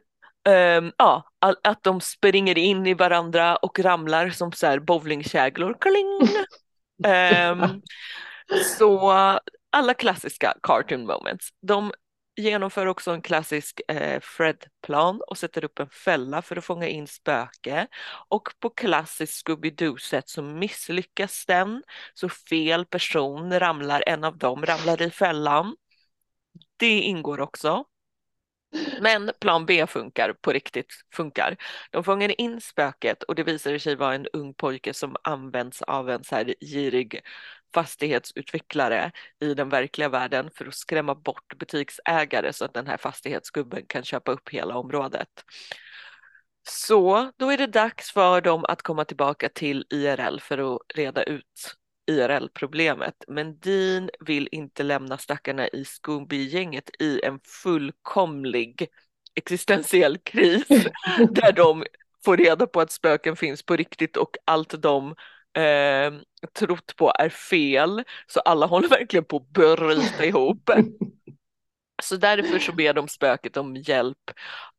um, 0.78 0.92
ja, 0.96 1.30
att 1.62 1.82
de 1.82 2.00
springer 2.00 2.58
in 2.58 2.86
i 2.86 2.94
varandra 2.94 3.56
och 3.56 3.78
ramlar 3.78 4.30
som 4.30 4.52
så 4.52 4.66
här 4.66 4.78
bowlingkäglor. 4.78 5.76
Um, 7.06 7.82
så 8.78 9.10
alla 9.70 9.94
klassiska 9.94 10.54
cartoon 10.62 11.06
moments. 11.06 11.48
De 11.62 11.92
genomför 12.38 12.86
också 12.86 13.10
en 13.10 13.22
klassisk 13.22 13.80
eh, 13.88 14.20
Fred-plan 14.20 15.20
och 15.26 15.38
sätter 15.38 15.64
upp 15.64 15.78
en 15.78 15.88
fälla 15.90 16.42
för 16.42 16.56
att 16.56 16.64
fånga 16.64 16.88
in 16.88 17.06
spöke. 17.06 17.86
Och 18.28 18.48
på 18.60 18.70
klassiskt 18.70 19.46
Scooby-Doo-sätt 19.46 20.28
så 20.28 20.42
misslyckas 20.42 21.46
den, 21.46 21.82
så 22.14 22.28
fel 22.28 22.86
person 22.86 23.60
ramlar, 23.60 24.04
en 24.06 24.24
av 24.24 24.38
dem 24.38 24.66
ramlar 24.66 25.02
i 25.02 25.10
fällan. 25.10 25.76
Det 26.76 27.00
ingår 27.00 27.40
också. 27.40 27.84
Men 29.00 29.30
plan 29.40 29.66
B 29.66 29.86
funkar 29.86 30.32
på 30.32 30.52
riktigt, 30.52 30.92
funkar. 31.14 31.56
De 31.90 32.04
fångar 32.04 32.40
in 32.40 32.60
spöket 32.60 33.22
och 33.22 33.34
det 33.34 33.42
visar 33.42 33.78
sig 33.78 33.96
vara 33.96 34.14
en 34.14 34.26
ung 34.26 34.54
pojke 34.54 34.94
som 34.94 35.16
används 35.24 35.82
av 35.82 36.10
en 36.10 36.24
så 36.24 36.34
här 36.34 36.54
girig 36.60 37.20
fastighetsutvecklare 37.74 39.12
i 39.40 39.54
den 39.54 39.68
verkliga 39.68 40.08
världen 40.08 40.50
för 40.54 40.66
att 40.66 40.74
skrämma 40.74 41.14
bort 41.14 41.58
butiksägare 41.58 42.52
så 42.52 42.64
att 42.64 42.74
den 42.74 42.86
här 42.86 42.96
fastighetsgubben 42.96 43.82
kan 43.86 44.04
köpa 44.04 44.32
upp 44.32 44.48
hela 44.48 44.76
området. 44.76 45.28
Så 46.68 47.32
då 47.36 47.50
är 47.50 47.58
det 47.58 47.66
dags 47.66 48.12
för 48.12 48.40
dem 48.40 48.64
att 48.68 48.82
komma 48.82 49.04
tillbaka 49.04 49.48
till 49.48 49.86
IRL 49.90 50.40
för 50.40 50.74
att 50.74 50.80
reda 50.94 51.22
ut 51.22 51.76
IRL-problemet. 52.10 53.14
Men 53.28 53.58
Dean 53.58 54.10
vill 54.20 54.48
inte 54.52 54.82
lämna 54.82 55.18
stackarna 55.18 55.68
i 55.68 55.84
Scooby-gänget 55.84 56.90
i 56.98 57.20
en 57.24 57.40
fullkomlig 57.62 58.88
existentiell 59.34 60.18
kris 60.18 60.68
där 61.30 61.52
de 61.52 61.84
får 62.24 62.36
reda 62.36 62.66
på 62.66 62.80
att 62.80 62.92
spöken 62.92 63.36
finns 63.36 63.62
på 63.62 63.76
riktigt 63.76 64.16
och 64.16 64.36
allt 64.44 64.82
de 64.82 65.14
eh, 65.58 66.12
trott 66.58 66.96
på 66.96 67.12
är 67.18 67.28
fel. 67.28 68.04
Så 68.26 68.40
alla 68.40 68.66
håller 68.66 68.88
verkligen 68.88 69.24
på 69.24 69.36
att 69.36 69.48
bryta 69.50 70.24
ihop. 70.24 70.70
Så 72.02 72.16
därför 72.16 72.58
så 72.58 72.72
ber 72.72 72.94
de 72.94 73.08
spöket 73.08 73.56
om 73.56 73.76
hjälp 73.76 74.30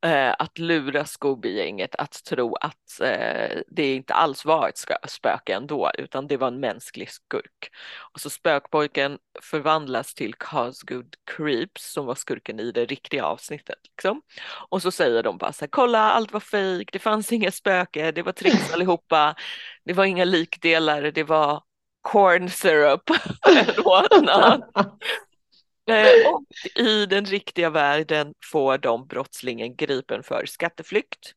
eh, 0.04 0.34
att 0.38 0.58
lura 0.58 1.04
Scooby-gänget 1.04 1.94
att 1.94 2.24
tro 2.24 2.54
att 2.54 3.00
eh, 3.02 3.60
det 3.68 3.94
inte 3.94 4.14
alls 4.14 4.44
var 4.44 4.68
ett 4.68 5.10
spöke 5.10 5.54
ändå, 5.54 5.90
utan 5.98 6.26
det 6.26 6.36
var 6.36 6.48
en 6.48 6.60
mänsklig 6.60 7.10
skurk. 7.10 7.70
Och 8.12 8.20
så 8.20 8.30
spökpojken 8.30 9.18
förvandlas 9.42 10.14
till 10.14 10.34
Cosgood 10.34 11.14
Creeps 11.36 11.92
som 11.92 12.06
var 12.06 12.14
skurken 12.14 12.60
i 12.60 12.72
det 12.72 12.84
riktiga 12.84 13.24
avsnittet. 13.24 13.78
Liksom. 13.84 14.22
Och 14.68 14.82
så 14.82 14.90
säger 14.90 15.22
de 15.22 15.38
bara 15.38 15.52
så 15.52 15.64
här, 15.64 15.70
kolla 15.70 15.98
allt 15.98 16.32
var 16.32 16.40
fejk, 16.40 16.92
det 16.92 16.98
fanns 16.98 17.32
inga 17.32 17.50
spöke, 17.50 18.12
det 18.12 18.22
var 18.22 18.32
tricks 18.32 18.70
allihopa, 18.72 19.34
det 19.84 19.92
var 19.92 20.04
inga 20.04 20.24
likdelar, 20.24 21.02
det 21.02 21.24
var 21.24 21.62
corn 22.02 22.50
syrup 22.50 23.02
och 26.26 26.44
i 26.76 27.06
den 27.06 27.24
riktiga 27.24 27.70
världen 27.70 28.34
får 28.52 28.78
de 28.78 29.06
brottslingen 29.06 29.76
gripen 29.76 30.22
för 30.22 30.46
skatteflykt 30.46 31.34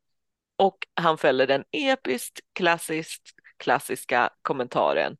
och 0.57 0.77
han 0.95 1.17
fäller 1.17 1.47
den 1.47 1.63
episkt 1.71 2.39
klassiskt 2.53 3.21
klassiska 3.57 4.29
kommentaren 4.41 5.17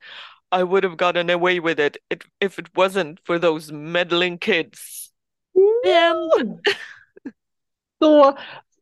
I 0.60 0.64
would 0.64 0.84
have 0.84 0.96
gotten 0.96 1.30
away 1.30 1.60
with 1.60 1.82
it 1.82 1.98
if 2.46 2.60
it 2.60 2.68
wasn't 2.74 3.18
for 3.26 3.40
those 3.40 3.74
meddling 3.74 4.38
kids. 4.38 5.10
Mm. 5.56 6.60
Så 8.04 8.38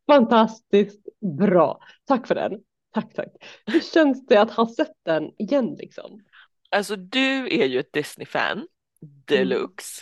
fantastiskt 0.08 1.08
bra. 1.40 1.80
Tack 2.06 2.28
för 2.28 2.36
den. 2.36 2.52
Tack, 2.94 3.14
tack. 3.14 3.28
Hur 3.66 3.80
känns 3.80 4.26
det 4.26 4.42
att 4.42 4.52
ha 4.52 4.70
sett 4.76 4.94
den 5.06 5.32
igen 5.38 5.76
liksom? 5.80 6.24
Alltså 6.70 6.96
du 6.96 7.62
är 7.62 7.66
ju 7.66 7.80
ett 7.80 7.94
Disney-fan 7.94 8.68
deluxe. 9.26 10.02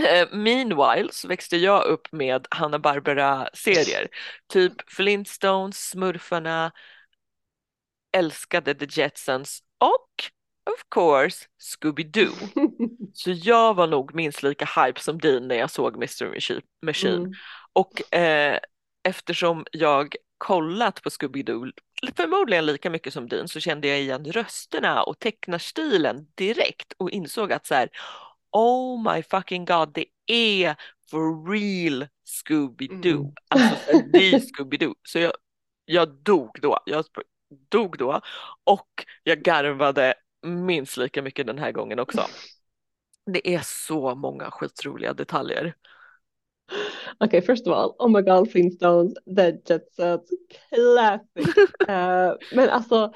Eh, 0.00 0.28
meanwhile 0.32 1.08
så 1.12 1.28
växte 1.28 1.56
jag 1.56 1.84
upp 1.84 2.12
med 2.12 2.46
Hanna-Barbera-serier. 2.50 4.08
Typ 4.48 4.90
Flintstones, 4.90 5.88
Smurfarna, 5.88 6.72
älskade 8.16 8.74
The 8.74 9.00
Jetsons 9.00 9.62
och 9.78 10.24
of 10.74 10.84
course 10.94 11.46
Scooby-Doo. 11.58 12.32
Så 13.14 13.30
jag 13.30 13.74
var 13.74 13.86
nog 13.86 14.14
minst 14.14 14.42
lika 14.42 14.82
hype 14.82 15.00
som 15.00 15.18
din 15.18 15.48
när 15.48 15.56
jag 15.56 15.70
såg 15.70 15.94
Mr. 15.94 16.34
Machine. 16.86 17.14
Mm. 17.14 17.32
Och 17.72 18.14
eh, 18.14 18.58
eftersom 19.04 19.66
jag 19.72 20.14
kollat 20.38 21.02
på 21.02 21.08
Scooby-Doo 21.08 21.72
förmodligen 22.16 22.66
lika 22.66 22.90
mycket 22.90 23.12
som 23.12 23.28
din 23.28 23.48
så 23.48 23.60
kände 23.60 23.88
jag 23.88 24.00
igen 24.00 24.24
rösterna 24.24 25.02
och 25.02 25.18
tecknarstilen 25.18 26.26
direkt 26.34 26.92
och 26.98 27.10
insåg 27.10 27.52
att 27.52 27.66
så 27.66 27.74
här 27.74 27.88
oh 28.52 29.14
my 29.14 29.22
fucking 29.22 29.64
god, 29.64 29.92
det 29.94 30.06
är 30.26 30.76
for 31.10 31.50
real 31.52 32.06
Scooby-Doo. 32.24 33.18
Mm. 33.18 33.32
Alltså 33.48 33.98
det 34.12 34.38
Scooby-Doo. 34.58 34.94
Så 35.02 35.18
jag, 35.18 35.32
jag 35.84 36.08
dog 36.08 36.58
då. 36.62 36.78
Jag 36.86 37.04
dog 37.68 37.98
då 37.98 38.20
och 38.64 39.06
jag 39.22 39.42
garvade 39.42 40.14
minst 40.42 40.96
lika 40.96 41.22
mycket 41.22 41.46
den 41.46 41.58
här 41.58 41.72
gången 41.72 41.98
också. 41.98 42.24
Det 43.26 43.54
är 43.54 43.60
så 43.64 44.14
många 44.14 44.50
skitroliga 44.50 45.12
detaljer. 45.12 45.74
Okay, 47.20 47.40
first 47.40 47.66
of 47.66 47.72
all, 47.72 47.94
oh 47.98 48.08
my 48.08 48.22
god, 48.22 48.50
Flintstones, 48.50 49.14
the 49.36 49.58
Jetsons, 49.66 50.30
classic. 50.68 51.56
uh, 51.88 52.34
men 52.56 52.68
alltså, 52.70 53.12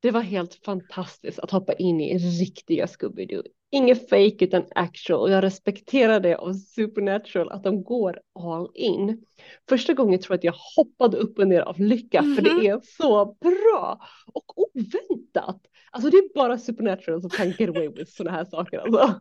det 0.00 0.10
var 0.10 0.20
helt 0.20 0.54
fantastiskt 0.64 1.38
att 1.38 1.50
hoppa 1.50 1.72
in 1.72 2.00
i 2.00 2.18
riktiga 2.18 2.86
Scooby-Doo. 2.86 3.42
Inget 3.70 4.08
fake 4.08 4.44
utan 4.44 4.64
actual 4.74 5.20
och 5.20 5.30
jag 5.30 5.44
respekterar 5.44 6.20
det 6.20 6.36
av 6.36 6.52
Supernatural 6.52 7.52
att 7.52 7.64
de 7.64 7.82
går 7.82 8.20
all 8.34 8.70
in. 8.74 9.24
Första 9.68 9.94
gången 9.94 10.20
tror 10.20 10.32
jag 10.32 10.38
att 10.38 10.44
jag 10.44 10.54
hoppade 10.76 11.16
upp 11.16 11.38
och 11.38 11.48
ner 11.48 11.60
av 11.60 11.80
lycka 11.80 12.18
mm 12.18 12.30
-hmm. 12.30 12.36
för 12.36 12.42
det 12.42 12.52
mhm. 12.52 12.66
är 12.66 12.80
så 12.82 13.24
bra 13.40 14.00
och 14.32 14.58
oväntat. 14.58 15.60
Alltså 15.90 16.10
det 16.10 16.16
är 16.16 16.34
bara 16.34 16.58
Supernatural 16.58 17.20
som 17.20 17.30
kan 17.30 17.50
get 17.50 17.68
away 17.68 17.88
with 17.88 18.10
sådana 18.10 18.36
här 18.36 18.44
saker 18.44 18.78
alltså. 18.78 19.20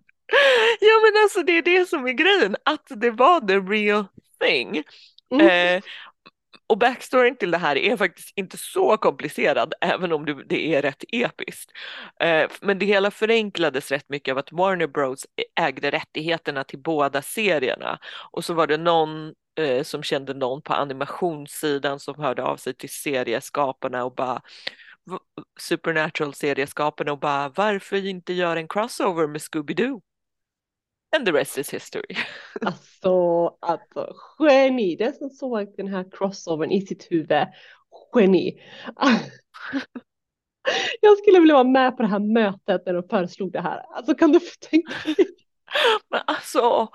Ja 0.80 0.96
men 1.04 1.24
alltså 1.24 1.44
det 1.44 1.58
är 1.58 1.62
det 1.62 1.90
som 1.90 2.08
är 2.08 2.12
grejen, 2.12 2.56
att 2.64 2.88
det 2.90 3.12
var 3.12 3.48
the 3.48 3.54
real 3.54 4.06
thing. 4.40 4.84
Mm. 5.32 5.48
Eh, 5.48 5.84
och 6.68 6.78
backstoryn 6.78 7.36
till 7.38 7.52
det 7.52 7.58
här 7.58 7.76
är 7.76 7.98
faktiskt 7.98 8.34
inte 8.36 8.58
så 8.58 8.98
komplicerad, 8.98 9.74
även 9.82 10.12
om 10.12 10.44
det 10.50 10.76
är 10.76 10.82
rätt 10.82 11.04
episkt. 11.12 11.72
Eh, 12.20 12.50
men 12.62 12.80
det 12.80 12.86
hela 12.86 13.12
förenklades 13.12 13.92
rätt 13.92 14.10
mycket 14.10 14.32
av 14.32 14.38
att 14.38 14.52
Warner 14.52 14.88
Bros 14.88 15.26
ägde 15.56 15.92
rättigheterna 15.92 16.64
till 16.64 16.80
båda 16.80 17.22
serierna. 17.22 18.00
Och 18.32 18.46
så 18.46 18.54
var 18.54 18.68
det 18.68 18.78
någon 18.78 19.34
eh, 19.60 19.84
som 19.84 20.04
kände 20.04 20.34
någon 20.34 20.62
på 20.62 20.74
animationssidan 20.74 22.00
som 22.00 22.22
hörde 22.22 22.44
av 22.44 22.58
sig 22.58 22.74
till 22.74 22.90
serieskaparna 22.90 24.04
och 24.06 24.16
bara 24.16 24.42
Supernatural-serieskaparna 25.60 27.12
och 27.12 27.20
bara 27.20 27.50
varför 27.50 28.06
inte 28.06 28.34
göra 28.34 28.60
en 28.60 28.68
crossover 28.68 29.28
med 29.28 29.42
Scooby-Doo? 29.42 30.02
And 31.18 31.26
the 31.26 31.34
rest 31.34 31.58
is 31.58 31.70
history. 31.70 32.18
Alltså, 32.62 33.58
alltså 33.60 34.16
geni. 34.40 34.96
Den 34.96 35.14
som 35.14 35.30
såg 35.30 35.74
den 35.78 35.88
här 35.88 36.06
crossovern 36.12 36.72
i 36.72 36.82
sitt 36.82 37.12
huvud, 37.12 37.48
geni. 38.16 38.62
Jag 41.02 41.18
skulle 41.18 41.40
vilja 41.40 41.54
vara 41.54 41.64
med 41.64 41.98
på 41.98 42.04
det 42.04 42.10
här 42.10 42.20
mötet 42.20 42.86
när 42.86 42.94
de 42.94 43.08
föreslog 43.10 43.52
det 43.52 43.62
här. 43.62 43.86
Alltså 43.96 44.16
kan 44.16 44.32
du 44.32 44.40
tänka 44.40 44.94
dig? 45.06 45.16
Men 46.10 46.22
alltså, 46.28 46.88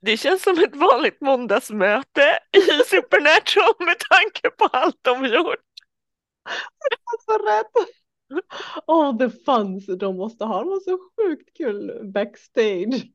det 0.00 0.16
känns 0.16 0.42
som 0.42 0.58
ett 0.58 0.76
vanligt 0.76 1.20
måndagsmöte 1.20 2.38
i 2.56 2.84
Supernatural 2.86 3.74
med 3.78 3.96
tanke 4.10 4.50
på 4.58 4.64
allt 4.64 4.98
de 5.02 5.26
gjort. 5.26 5.64
Det 6.90 6.94
är 6.94 7.24
så 7.24 7.38
rätt. 7.38 7.88
Åh, 8.86 9.10
oh, 9.10 9.18
the 9.18 9.30
funs 9.30 9.86
de 9.86 10.16
måste 10.16 10.44
ha. 10.44 10.58
De 10.58 10.68
har 10.68 10.80
så 10.80 10.98
sjukt 11.16 11.56
kul 11.56 12.00
backstage. 12.12 13.12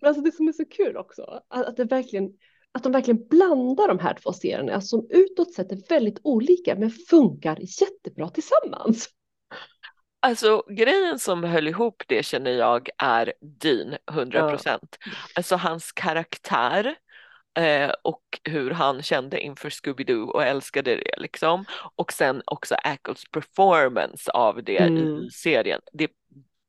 Men 0.00 0.08
alltså 0.08 0.22
det 0.22 0.32
som 0.32 0.48
är 0.48 0.52
så 0.52 0.64
kul 0.64 0.96
också, 0.96 1.40
att, 1.48 1.76
det 1.76 1.84
verkligen, 1.84 2.30
att 2.72 2.82
de 2.82 2.92
verkligen 2.92 3.26
blandar 3.28 3.88
de 3.88 3.98
här 3.98 4.14
två 4.14 4.32
serierna 4.32 4.80
som 4.80 5.06
utåt 5.10 5.54
sett 5.54 5.72
är 5.72 5.88
väldigt 5.88 6.20
olika 6.22 6.74
men 6.74 6.90
funkar 6.90 7.58
jättebra 7.60 8.28
tillsammans. 8.28 9.08
Alltså 10.20 10.62
grejen 10.68 11.18
som 11.18 11.44
höll 11.44 11.68
ihop 11.68 12.02
det 12.06 12.26
känner 12.26 12.50
jag 12.50 12.88
är 12.98 13.32
Dean 13.40 13.96
100 14.10 14.50
procent. 14.50 14.96
Ja. 15.06 15.12
Alltså 15.34 15.56
hans 15.56 15.92
karaktär 15.92 16.94
eh, 17.58 17.90
och 18.02 18.22
hur 18.44 18.70
han 18.70 19.02
kände 19.02 19.40
inför 19.40 19.70
Scooby-Doo 19.70 20.26
och 20.26 20.42
älskade 20.42 20.96
det 20.96 21.14
liksom. 21.18 21.64
Och 21.96 22.12
sen 22.12 22.42
också 22.46 22.74
Ackles 22.74 23.24
performance 23.30 24.30
av 24.30 24.64
det 24.64 24.78
mm. 24.78 24.98
i 24.98 25.30
serien. 25.30 25.80
Det, 25.92 26.10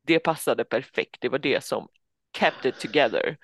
det 0.07 0.19
passade 0.19 0.63
perfekt, 0.63 1.17
det 1.21 1.29
var 1.29 1.39
det 1.39 1.63
som 1.63 1.87
kept 2.39 2.65
it 2.65 2.79
together. 2.79 3.37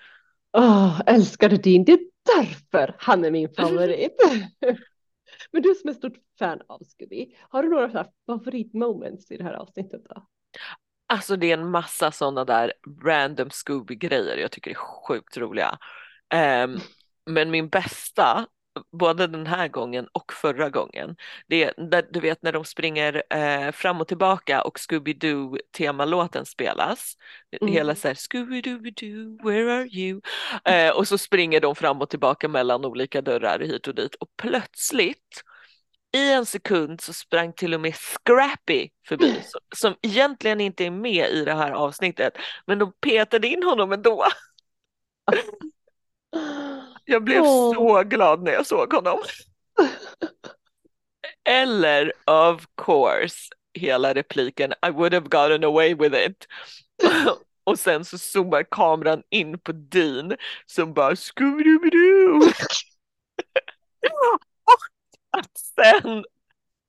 Oh, 0.57 1.01
älskade 1.05 1.57
din, 1.57 1.85
det 1.85 1.91
är 1.91 1.99
därför 2.35 2.95
han 2.99 3.25
är 3.25 3.31
min 3.31 3.53
favorit. 3.53 4.15
Men 5.51 5.61
du 5.61 5.75
som 5.75 5.89
är 5.89 5.93
stort 5.93 6.17
fan 6.39 6.61
av 6.67 6.83
Scooby, 6.83 7.35
har 7.49 7.63
du 7.63 7.69
några 7.69 8.05
favoritmoments 8.25 9.31
i 9.31 9.37
det 9.37 9.43
här 9.43 9.53
avsnittet 9.53 10.01
då? 10.09 10.25
Alltså 11.07 11.35
det 11.35 11.51
är 11.51 11.57
en 11.57 11.71
massa 11.71 12.11
sådana 12.11 12.45
där 12.45 12.73
random 13.03 13.49
Scooby-grejer 13.49 14.37
jag 14.37 14.51
tycker 14.51 14.71
är 14.71 14.75
sjukt 14.75 15.37
roliga. 15.37 15.77
Um, 16.63 16.79
men 17.25 17.51
min 17.51 17.69
bästa 17.69 18.47
både 18.91 19.27
den 19.27 19.47
här 19.47 19.67
gången 19.67 20.07
och 20.11 20.33
förra 20.33 20.69
gången. 20.69 21.15
Det 21.47 21.63
är 21.63 21.73
där, 21.89 22.07
du 22.11 22.19
vet 22.19 22.43
när 22.43 22.51
de 22.51 22.65
springer 22.65 23.23
eh, 23.29 23.71
fram 23.71 24.01
och 24.01 24.07
tillbaka 24.07 24.61
och 24.61 24.77
Scooby-Doo 24.77 25.59
temalåten 25.71 26.45
spelas. 26.45 27.17
Mm. 27.61 27.73
Hela 27.73 27.95
så 27.95 28.07
här 28.07 28.15
Scooby-Doo, 28.15 29.43
where 29.43 29.73
are 29.73 29.87
you? 29.87 30.21
Eh, 30.65 30.89
och 30.89 31.07
så 31.07 31.17
springer 31.17 31.61
de 31.61 31.75
fram 31.75 32.01
och 32.01 32.09
tillbaka 32.09 32.47
mellan 32.47 32.85
olika 32.85 33.21
dörrar 33.21 33.59
hit 33.59 33.87
och 33.87 33.95
dit 33.95 34.15
och 34.15 34.29
plötsligt 34.37 35.43
i 36.17 36.31
en 36.31 36.45
sekund 36.45 37.01
så 37.01 37.13
sprang 37.13 37.53
till 37.53 37.73
och 37.73 37.81
med 37.81 37.95
Scrappy 37.95 38.89
förbi 39.07 39.41
som, 39.43 39.61
som 39.75 39.95
egentligen 40.01 40.61
inte 40.61 40.85
är 40.85 40.91
med 40.91 41.29
i 41.29 41.45
det 41.45 41.53
här 41.53 41.71
avsnittet 41.71 42.33
men 42.65 42.79
de 42.79 42.93
petade 43.01 43.47
in 43.47 43.63
honom 43.63 43.91
ändå. 43.91 44.25
Jag 47.05 47.23
blev 47.23 47.43
Åh. 47.43 47.73
så 47.73 48.03
glad 48.03 48.43
när 48.43 48.51
jag 48.51 48.67
såg 48.67 48.93
honom. 48.93 49.19
Eller 51.49 52.13
of 52.25 52.65
course 52.85 53.49
hela 53.73 54.13
repliken 54.13 54.73
I 54.87 54.89
would 54.89 55.13
have 55.13 55.29
gotten 55.29 55.63
away 55.63 55.95
with 55.95 56.15
it. 56.15 56.47
Och 57.63 57.79
sen 57.79 58.05
så 58.05 58.17
zoomar 58.17 58.63
kameran 58.63 59.23
in 59.29 59.59
på 59.59 59.71
Dean 59.71 60.35
som 60.65 60.93
bara 60.93 61.13
Scooby-Doo. 61.13 62.41
Och 64.63 64.79
att 65.37 65.57
sen 65.57 66.25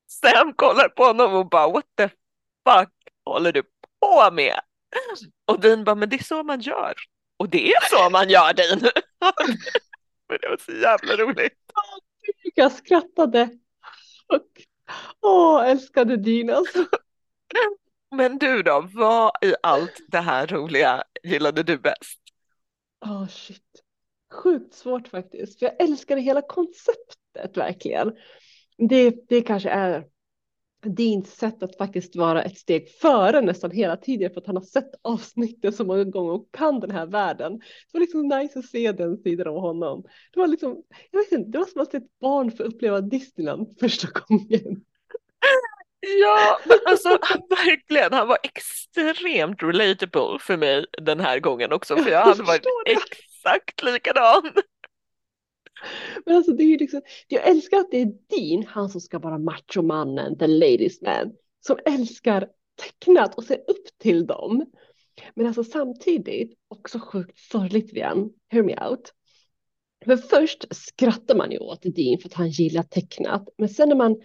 Sam 0.09 0.55
kollar 0.55 0.89
på 0.89 1.05
honom 1.05 1.35
och 1.35 1.49
bara 1.49 1.69
what 1.69 1.85
the 1.97 2.09
fuck 2.69 2.91
håller 3.25 3.53
du 3.53 3.63
på 4.01 4.31
med? 4.33 4.61
Och 5.47 5.61
Dean 5.61 5.85
bara 5.85 5.95
men 5.95 6.09
det 6.09 6.17
är 6.17 6.25
så 6.25 6.43
man 6.43 6.61
gör. 6.61 6.95
Och 7.37 7.49
det 7.49 7.73
är 7.73 7.89
så 7.91 8.11
man 8.11 8.31
gör 8.31 8.53
Dean. 8.53 8.81
Men 10.29 10.39
det 10.43 10.49
var 10.49 10.57
så 10.57 10.73
jävla 10.73 11.17
roligt. 11.17 11.59
Jag 12.55 12.73
skrattade. 12.73 13.51
Och, 14.27 14.47
åh, 15.21 15.69
älskade 15.69 16.17
Dean 16.17 16.51
alltså. 16.51 16.87
Men 18.17 18.39
du 18.39 18.63
då, 18.63 18.89
vad 18.95 19.33
i 19.43 19.55
allt 19.63 20.01
det 20.09 20.21
här 20.21 20.47
roliga 20.47 21.05
gillade 21.23 21.63
du 21.63 21.79
bäst? 21.79 22.21
Åh 23.07 23.29
shit. 23.29 23.63
Sjukt 24.33 24.75
svårt 24.75 25.09
faktiskt. 25.09 25.59
För 25.59 25.67
jag 25.67 25.83
älskade 25.83 26.21
hela 26.21 26.43
konceptet 26.43 27.57
verkligen. 27.57 28.13
Det, 28.89 29.15
det 29.29 29.41
kanske 29.43 29.71
är 29.71 30.05
Deans 30.85 31.37
sätt 31.37 31.63
att 31.63 31.77
faktiskt 31.77 32.17
vara 32.17 32.43
ett 32.43 32.59
steg 32.59 32.89
före 32.89 33.41
nästan 33.41 33.71
hela 33.71 33.97
tiden 33.97 34.31
för 34.31 34.41
att 34.41 34.47
han 34.47 34.57
har 34.57 34.63
sett 34.63 34.91
avsnittet 35.03 35.75
så 35.75 35.85
många 35.85 36.05
gånger 36.05 36.33
och 36.33 36.49
kan 36.53 36.81
den 36.81 36.91
här 36.91 37.07
världen. 37.07 37.59
Det 37.59 37.93
var 37.93 38.01
liksom 38.01 38.29
nice 38.29 38.59
att 38.59 38.65
se 38.65 38.93
den 38.93 39.17
sidan 39.17 39.49
av 39.49 39.61
honom. 39.61 40.05
Det 40.33 40.41
var 40.41 40.47
liksom, 40.47 40.83
jag 41.11 41.21
vet 41.21 41.33
inte, 41.33 41.51
det 41.51 41.59
var 41.59 41.67
som 41.67 41.81
att 41.81 41.91
se 41.91 41.97
ett 41.97 42.19
barn 42.21 42.51
få 42.51 42.63
uppleva 42.63 43.01
Disneyland 43.01 43.77
första 43.81 44.09
gången. 44.09 44.85
Ja, 46.21 46.59
alltså 46.87 47.09
verkligen, 47.49 48.13
han 48.13 48.29
var 48.29 48.39
extremt 48.43 49.63
relatable 49.63 50.39
för 50.41 50.57
mig 50.57 50.87
den 51.03 51.21
här 51.21 51.39
gången 51.39 51.73
också 51.73 51.97
för 51.97 52.11
jag 52.11 52.23
hade 52.23 52.43
varit 52.43 52.63
det. 52.63 52.93
exakt 52.93 53.83
likadan. 53.83 54.43
Men 56.27 56.37
alltså 56.37 56.53
det 56.53 56.63
är 56.63 56.67
ju 56.67 56.77
liksom, 56.77 57.01
jag 57.29 57.49
älskar 57.49 57.77
att 57.77 57.91
det 57.91 58.01
är 58.01 58.13
Dean, 58.29 58.65
han 58.69 58.89
som 58.89 59.01
ska 59.01 59.19
vara 59.19 59.39
machomannen, 59.39 60.39
the 60.39 60.47
ladies 60.47 61.03
man, 61.03 61.33
som 61.67 61.79
älskar 61.85 62.49
tecknat 62.83 63.35
och 63.35 63.45
ser 63.45 63.57
upp 63.57 63.99
till 63.99 64.27
dem. 64.27 64.67
Men 65.35 65.47
alltså 65.47 65.65
samtidigt 65.65 66.59
också 66.69 66.99
sjukt 66.99 67.39
sorgligt 67.39 67.93
igen, 67.93 68.31
hear 68.49 68.63
me 68.63 68.77
out. 68.91 69.13
För 70.05 70.17
först 70.17 70.65
skrattar 70.71 71.35
man 71.37 71.51
ju 71.51 71.59
åt 71.59 71.83
Dean 71.83 72.19
för 72.19 72.29
att 72.29 72.35
han 72.35 72.49
gillar 72.49 72.83
tecknat, 72.83 73.49
men 73.59 73.69
sen 73.69 73.89
när 73.89 73.97
man 73.97 74.17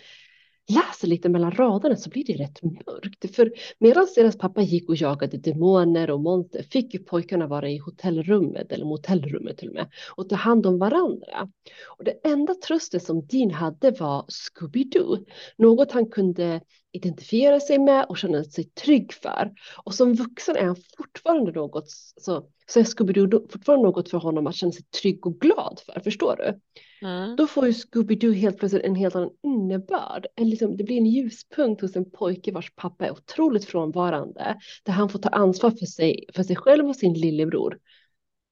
läser 0.70 1.08
lite 1.08 1.30
mellan 1.30 1.52
raderna 1.52 1.96
så 1.96 2.10
blir 2.10 2.26
det 2.26 2.34
rätt 2.34 2.64
mörkt. 2.64 3.36
För 3.36 3.54
medan 3.80 4.08
deras 4.16 4.38
pappa 4.38 4.62
gick 4.62 4.90
och 4.90 4.96
jagade 4.96 5.38
demoner 5.38 6.10
och 6.10 6.20
monster 6.20 6.64
fick 6.64 6.94
ju 6.94 7.00
pojkarna 7.00 7.48
vara 7.48 7.70
i 7.70 7.78
hotellrummet 7.78 8.72
eller 8.72 8.86
motellrummet 8.86 9.58
till 9.58 9.70
och 9.70 9.76
med 9.76 9.88
och 10.16 10.30
ta 10.30 10.36
hand 10.36 10.66
om 10.66 10.80
varandra. 10.80 11.50
Och 11.98 12.04
det 12.04 12.20
enda 12.24 12.54
trösten 12.54 13.00
som 13.00 13.28
Dean 13.28 13.52
hade 13.52 13.92
var 13.92 14.26
Scooby-Doo, 14.28 15.26
något 15.58 15.92
han 15.92 16.10
kunde 16.10 16.62
identifiera 16.92 17.60
sig 17.60 17.80
med 17.80 18.06
och 18.10 18.18
känna 18.18 18.44
sig 18.44 18.64
trygg 18.64 19.14
för. 19.14 19.52
Och 19.84 19.94
som 19.94 20.14
vuxen 20.14 20.56
är 20.56 20.66
han 20.66 20.76
fortfarande 20.98 21.52
något, 21.52 21.90
så, 22.22 22.50
så 22.68 22.80
är 22.80 22.84
Scooby-Doo 22.84 23.52
fortfarande 23.52 23.86
något 23.86 24.10
för 24.10 24.18
honom 24.18 24.48
att 24.48 24.56
känna 24.56 24.72
sig 24.72 24.84
trygg 25.02 25.26
och 25.26 25.40
glad 25.40 25.82
för, 25.86 26.00
förstår 26.00 26.36
du? 26.36 26.60
Mm. 27.08 27.36
Då 27.36 27.48
får 27.48 27.66
ju 27.66 27.72
Scooby-Doo 27.72 28.34
helt 28.34 28.58
plötsligt 28.58 28.84
en 28.84 28.96
helt 28.96 29.16
annan 29.16 29.30
innebörd. 29.44 30.28
En 30.36 30.50
liksom, 30.50 30.78
det 30.78 30.84
blir 30.84 30.98
en 30.98 31.06
ljuspunkt 31.06 31.82
hos 31.82 31.96
en 31.96 32.12
pojke 32.12 32.52
vars 32.52 32.74
pappa 32.76 33.06
är 33.06 33.12
otroligt 33.12 33.66
frånvarande. 33.66 34.58
Där 34.84 34.94
han 34.94 35.10
får 35.10 35.20
ta 35.20 35.30
ansvar 35.30 35.72
för 35.72 35.86
sig, 35.86 36.26
för 36.34 36.44
sig 36.44 36.56
själv 36.56 36.88
och 36.88 36.96
sin 36.96 37.14
lillebror. 37.14 37.80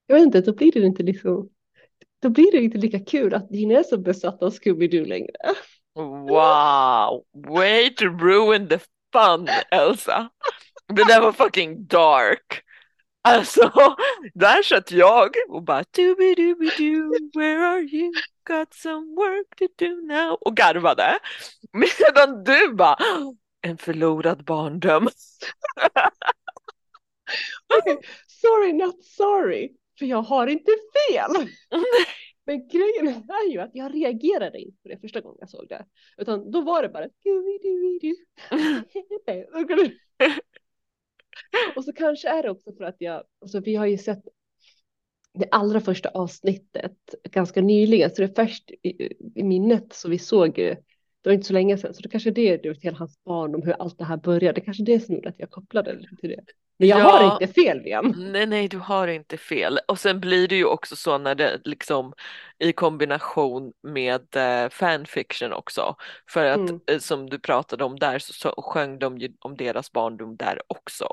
Jag 0.08 0.16
vet 0.16 0.26
inte, 0.26 0.42
då 0.42 0.54
blir 0.54 0.72
det 0.72 0.80
inte 0.80 1.04
liksom... 1.04 1.50
Då 2.20 2.30
blir 2.30 2.52
det 2.52 2.58
inte 2.58 2.78
lika 2.78 3.00
kul 3.00 3.34
att 3.34 3.50
Dean 3.50 3.72
är 3.72 3.84
så 3.84 3.98
besatt 3.98 4.44
av 4.44 4.52
Scooby-Doo 4.52 5.06
längre. 5.06 5.36
Wow, 5.98 7.26
way 7.34 7.90
to 7.90 8.10
ruin 8.12 8.68
the 8.68 8.80
fun 9.12 9.50
Elsa. 9.72 10.30
Det 10.88 11.04
där 11.04 11.22
var 11.22 11.32
fucking 11.32 11.88
dark. 11.88 12.64
Alltså, 13.22 13.72
där 14.34 14.64
satt 14.64 14.92
jag 14.92 15.30
och 15.50 15.64
bara 15.64 15.84
doo-doo-doo, 15.84 17.32
where 17.34 17.68
are 17.68 17.82
you? 17.82 18.12
Got 18.48 18.74
some 18.74 19.16
work 19.16 19.56
to 19.58 19.68
do 19.78 19.96
now. 20.08 20.38
Och 20.42 20.58
garvade. 20.58 21.20
Medan 21.74 22.44
du 22.44 22.74
bara, 22.74 22.98
en 23.62 23.78
förlorad 23.78 24.46
barndom. 24.46 25.10
Okej, 27.80 28.00
sorry 28.28 28.74
not 28.74 29.06
sorry. 29.06 29.70
För 30.00 30.06
jag 30.06 30.22
har 30.22 30.48
inte 30.48 30.72
fel. 31.10 31.32
Men 32.48 32.68
grejen 32.68 33.08
är 33.08 33.52
ju 33.52 33.60
att 33.60 33.72
jag 33.74 33.96
reagerade 33.96 34.60
inte 34.60 34.82
på 34.84 34.90
det 34.90 34.98
första 34.98 35.22
gången 35.22 35.38
jag 35.40 35.50
såg 35.50 35.66
det. 35.70 35.86
Utan 36.18 36.52
då 36.52 36.62
var 36.62 36.82
det 36.82 36.90
bara. 36.90 37.06
Och 41.76 41.86
så 41.86 41.94
kanske 41.94 42.30
är 42.30 42.44
det 42.44 42.50
också 42.50 42.74
för 42.74 42.84
att 42.84 42.96
jag, 43.00 43.24
alltså 43.42 43.60
vi 43.60 43.76
har 43.76 43.86
ju 43.86 43.98
sett 43.98 44.24
det 45.34 45.48
allra 45.52 45.82
första 45.82 46.10
avsnittet 46.10 47.16
ganska 47.24 47.62
nyligen, 47.62 48.10
så 48.10 48.22
det 48.22 48.40
är 48.40 48.46
först 48.46 48.72
i, 48.72 49.14
i 49.36 49.44
minnet 49.44 49.94
så 49.94 50.10
vi 50.10 50.20
såg 50.20 50.58
ju, 50.58 50.76
det 51.22 51.30
var 51.30 51.34
inte 51.34 51.48
så 51.48 51.54
länge 51.54 51.78
sedan, 51.78 51.94
så 51.94 52.02
det 52.02 52.10
kanske 52.10 52.30
är 52.30 52.34
det, 52.34 52.58
du 52.58 52.76
hela 52.82 52.98
hans 52.98 53.24
barndom, 53.24 53.62
hur 53.62 53.82
allt 53.82 53.98
det 53.98 54.06
här 54.06 54.18
började, 54.18 54.60
det 54.60 54.66
kanske 54.66 54.84
är 54.84 54.86
det 54.86 55.00
som 55.00 55.16
gjorde 55.16 55.30
att 55.30 55.40
jag 55.40 55.50
kopplade 55.50 56.00
till 56.20 56.30
det. 56.30 56.44
Men 56.80 56.88
jag 56.90 57.00
Ja. 57.00 57.04
har 57.04 57.34
inte 57.42 57.54
fel, 57.54 57.80
Vian. 57.84 58.14
Nej, 58.32 58.46
nej, 58.46 58.68
du 58.68 58.78
har 58.78 59.08
inte 59.08 59.38
fel. 59.38 59.80
Och 59.88 60.00
sen 60.00 60.20
blir 60.20 60.48
det 60.48 60.56
ju 60.56 60.66
också 60.66 60.96
så 60.96 61.18
när 61.18 61.36
det 61.36 61.62
liksom 61.64 62.14
i 62.60 62.74
kombination 62.74 63.74
med 63.84 64.36
eh, 64.36 64.70
fanfiction 64.70 65.54
också. 65.54 65.96
För 66.30 66.46
att 66.46 66.58
Mm. 66.58 66.80
eh, 66.92 67.00
som 67.00 67.30
du 67.30 67.40
pratade 67.40 67.84
om 67.84 67.96
där 68.00 68.20
så, 68.20 68.34
så 68.34 68.62
sjöng 68.62 69.00
de 69.00 69.18
ju 69.18 69.30
om 69.40 69.58
deras 69.58 69.92
barndom 69.92 70.38
där 70.38 70.62
också. 70.68 71.08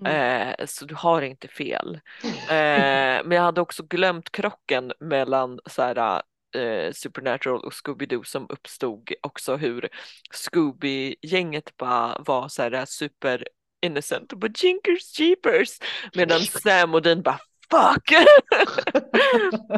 Mm. 0.00 0.48
Eh, 0.58 0.66
så 0.66 0.84
du 0.84 0.94
har 0.94 1.22
inte 1.22 1.48
fel. 1.48 2.00
Eh, 2.50 3.20
men 3.24 3.30
jag 3.30 3.42
hade 3.42 3.60
också 3.60 3.82
glömt 3.82 4.32
krocken 4.32 4.92
mellan 5.00 5.60
så 5.70 5.82
här, 5.82 6.22
eh, 6.56 6.92
Supernatural 6.92 7.64
och 7.64 7.72
Scooby-Doo 7.72 8.22
som 8.24 8.46
uppstod 8.48 9.10
också 9.22 9.56
hur 9.56 9.88
Scooby-gänget 10.32 11.76
bara 11.76 12.16
var 12.26 12.48
så 12.48 12.62
här 12.62 12.84
super 12.84 13.44
innocent 13.84 14.32
och 14.32 14.38
bara 14.38 14.52
jinkers 14.56 15.18
jeepers 15.20 15.78
medan 16.14 16.40
Sam 16.40 16.94
och 16.94 17.02
Dean 17.02 17.22
bara 17.22 17.40
fuck! 17.70 18.12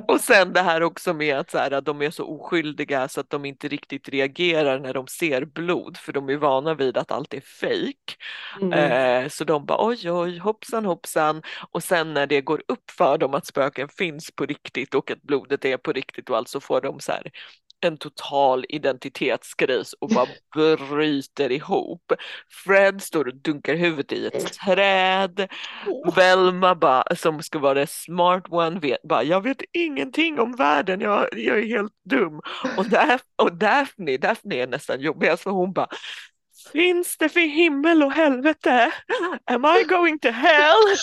och 0.09 0.21
sen 0.21 0.53
det 0.53 0.61
här 0.61 0.83
också 0.83 1.15
med 1.15 1.37
att 1.37 1.51
så 1.51 1.59
här, 1.59 1.81
de 1.81 2.03
är 2.03 2.11
så 2.11 2.25
oskyldiga 2.25 3.09
så 3.09 3.21
att 3.21 3.31
de 3.31 3.45
inte 3.45 3.69
riktigt 3.69 4.09
reagerar 4.09 4.79
när 4.79 4.95
de 4.95 5.07
ser 5.07 5.45
blod 5.45 5.97
för 5.97 6.13
de 6.13 6.29
är 6.29 6.37
vana 6.37 6.75
vid 6.75 6.97
att 6.97 7.13
allt 7.13 7.35
är 7.35 7.41
fake. 7.41 8.17
Mm. 8.61 8.73
Eh, 8.73 9.29
så 9.29 9.45
de 9.45 9.67
bara 9.67 9.87
oj 9.89 10.11
oj 10.11 10.39
hoppsan 10.39 10.85
hoppsan 10.85 11.43
och 11.71 11.83
sen 11.83 12.15
när 12.15 12.27
det 12.27 12.41
går 12.41 12.63
upp 12.69 12.91
för 12.91 13.19
dem 13.19 13.35
att 13.35 13.47
spöken 13.47 13.89
finns 13.89 14.31
på 14.31 14.47
riktigt 14.47 14.95
och 14.95 15.11
att 15.11 15.23
blodet 15.23 15.65
är 15.65 15.77
på 15.77 15.93
riktigt 15.93 16.31
och 16.31 16.37
allt 16.37 16.49
så 16.49 16.61
får 16.61 16.81
de 16.81 17.01
så 17.01 17.13
här 17.13 17.31
en 17.81 17.97
total 17.97 18.65
identitetskris 18.69 19.93
och 19.93 20.09
bara 20.09 20.27
bryter 20.79 21.53
ihop. 21.53 22.13
Fred 22.65 23.03
står 23.03 23.29
och 23.29 23.35
dunkar 23.35 23.75
huvudet 23.75 24.13
i 24.13 24.27
ett 24.27 24.53
träd. 24.53 25.49
Åh. 25.87 26.15
Velma 26.15 26.75
bara, 26.75 27.17
som 27.17 27.43
ska 27.43 27.59
vara 27.59 27.75
the 27.75 27.87
smart 27.87 28.45
one, 28.49 28.81
vet, 28.81 29.03
bara, 29.03 29.23
jag 29.23 29.41
vet 29.41 29.63
ingenting 29.73 30.41
om 30.41 30.57
världen, 30.57 31.01
jag, 31.01 31.29
jag 31.33 31.59
är 31.59 31.67
helt 31.67 31.93
dum. 32.05 32.41
Och, 32.77 32.89
Daph, 32.89 33.25
och 33.37 33.57
Daphne, 33.57 34.17
Daphne 34.17 34.55
är 34.55 34.67
nästan 34.67 35.01
jobbigast 35.01 35.43
för 35.43 35.51
hon 35.51 35.73
bara, 35.73 35.89
finns 36.73 37.17
det 37.17 37.29
för 37.29 37.41
himmel 37.41 38.03
och 38.03 38.13
helvete? 38.13 38.93
Am 39.45 39.65
I 39.65 39.85
going 39.85 40.19
to 40.19 40.29
hell? 40.29 40.97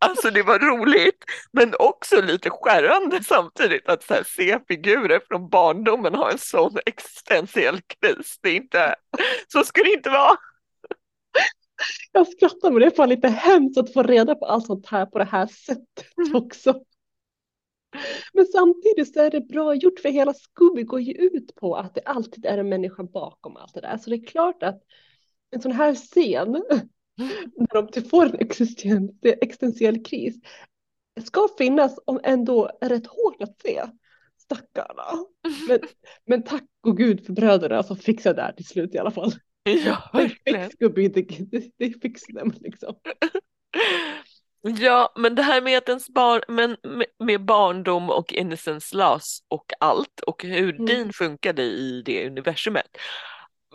Alltså 0.00 0.30
det 0.30 0.42
var 0.42 0.58
roligt, 0.58 1.24
men 1.52 1.74
också 1.78 2.20
lite 2.20 2.50
skärrande 2.50 3.24
samtidigt 3.24 3.88
att 3.88 4.02
så 4.02 4.14
här, 4.14 4.22
se 4.22 4.58
figurer 4.68 5.20
från 5.28 5.48
barndomen 5.48 6.14
ha 6.14 6.30
en 6.30 6.38
sån 6.38 6.78
existentiell 6.86 7.80
kris. 7.80 8.38
Det 8.42 8.48
är 8.48 8.56
inte, 8.56 8.94
så 9.48 9.64
ska 9.64 9.82
det 9.82 9.92
inte 9.92 10.10
vara. 10.10 10.36
Jag 12.12 12.28
skrattar 12.28 12.70
men 12.70 12.80
det 12.80 12.86
är 12.86 12.90
fan 12.90 13.08
lite 13.08 13.28
hemskt 13.28 13.78
att 13.78 13.92
få 13.92 14.02
reda 14.02 14.34
på 14.34 14.46
allt 14.46 14.66
sånt 14.66 14.86
här 14.86 15.06
på 15.06 15.18
det 15.18 15.24
här 15.24 15.46
sättet 15.46 16.34
också. 16.34 16.82
Men 18.32 18.46
samtidigt 18.46 19.14
så 19.14 19.20
är 19.20 19.30
det 19.30 19.40
bra 19.40 19.74
gjort 19.74 20.00
för 20.00 20.08
hela 20.08 20.34
Scooby 20.34 20.82
går 20.82 21.00
ju 21.00 21.12
ut 21.12 21.54
på 21.54 21.76
att 21.76 21.94
det 21.94 22.02
alltid 22.04 22.46
är 22.46 22.58
en 22.58 22.68
människa 22.68 23.02
bakom 23.02 23.56
allt 23.56 23.74
det 23.74 23.80
där. 23.80 23.98
Så 23.98 24.10
det 24.10 24.16
är 24.16 24.26
klart 24.26 24.62
att 24.62 24.82
en 25.50 25.60
sån 25.60 25.72
här 25.72 25.94
scen 25.94 26.62
när 27.56 27.74
de 27.74 27.88
typ 27.88 28.10
får 28.10 28.24
en 28.26 28.36
existentiell 29.22 30.04
kris 30.04 30.36
ska 31.24 31.48
finnas 31.58 31.98
om 32.04 32.20
ändå 32.24 32.70
är 32.80 32.88
rätt 32.88 33.06
hårt 33.06 33.42
att 33.42 33.60
se. 33.60 33.82
Stackarna. 34.38 35.24
Men, 35.68 35.80
men 36.26 36.42
tack 36.42 36.64
och 36.86 36.96
gud 36.96 37.26
för 37.26 37.32
bröderna 37.32 37.82
som 37.82 37.96
fixar 37.96 38.34
det 38.34 38.42
här 38.42 38.52
till 38.52 38.66
slut 38.66 38.94
i 38.94 38.98
alla 38.98 39.10
fall. 39.10 39.32
Ja, 39.62 40.10
verkligen. 40.12 40.70
They 41.78 41.94
fix 42.02 42.22
them 42.22 42.52
liksom. 42.60 42.94
Ja, 44.62 45.12
men 45.16 45.34
det 45.34 45.42
här 45.42 45.62
med 45.62 45.78
att 45.78 45.88
ens 45.88 46.08
barn, 46.08 46.42
men 46.48 46.76
med 47.18 47.44
barndom 47.44 48.10
och 48.10 48.32
innocence 48.32 48.96
loss 48.96 49.42
och 49.48 49.72
allt 49.80 50.20
och 50.26 50.42
hur 50.42 50.74
mm. 50.74 50.86
din 50.86 51.12
funkade 51.12 51.62
i 51.62 52.02
det 52.04 52.26
universumet. 52.26 52.96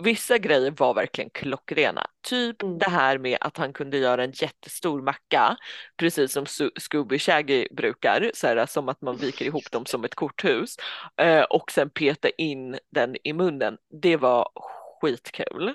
Vissa 0.03 0.37
grejer 0.37 0.73
var 0.77 0.93
verkligen 0.93 1.29
klockrena. 1.29 2.07
Typ 2.27 2.63
mm. 2.63 2.77
det 2.77 2.89
här 2.89 3.17
med 3.17 3.37
att 3.41 3.57
han 3.57 3.73
kunde 3.73 3.97
göra 3.97 4.23
en 4.23 4.31
jättestor 4.31 5.01
macka, 5.01 5.57
precis 5.97 6.31
som 6.31 6.45
Scooby 6.79 7.19
Shaggy 7.19 7.67
brukar, 7.71 8.31
så 8.33 8.47
här, 8.47 8.65
som 8.65 8.89
att 8.89 9.01
man 9.01 9.17
viker 9.17 9.45
ihop 9.45 9.71
dem 9.71 9.85
som 9.85 10.03
ett 10.03 10.15
korthus 10.15 10.75
eh, 11.21 11.41
och 11.43 11.71
sen 11.71 11.89
peta 11.89 12.29
in 12.29 12.77
den 12.91 13.15
i 13.23 13.33
munnen. 13.33 13.77
Det 14.01 14.17
var 14.17 14.49
skitkul. 15.01 15.73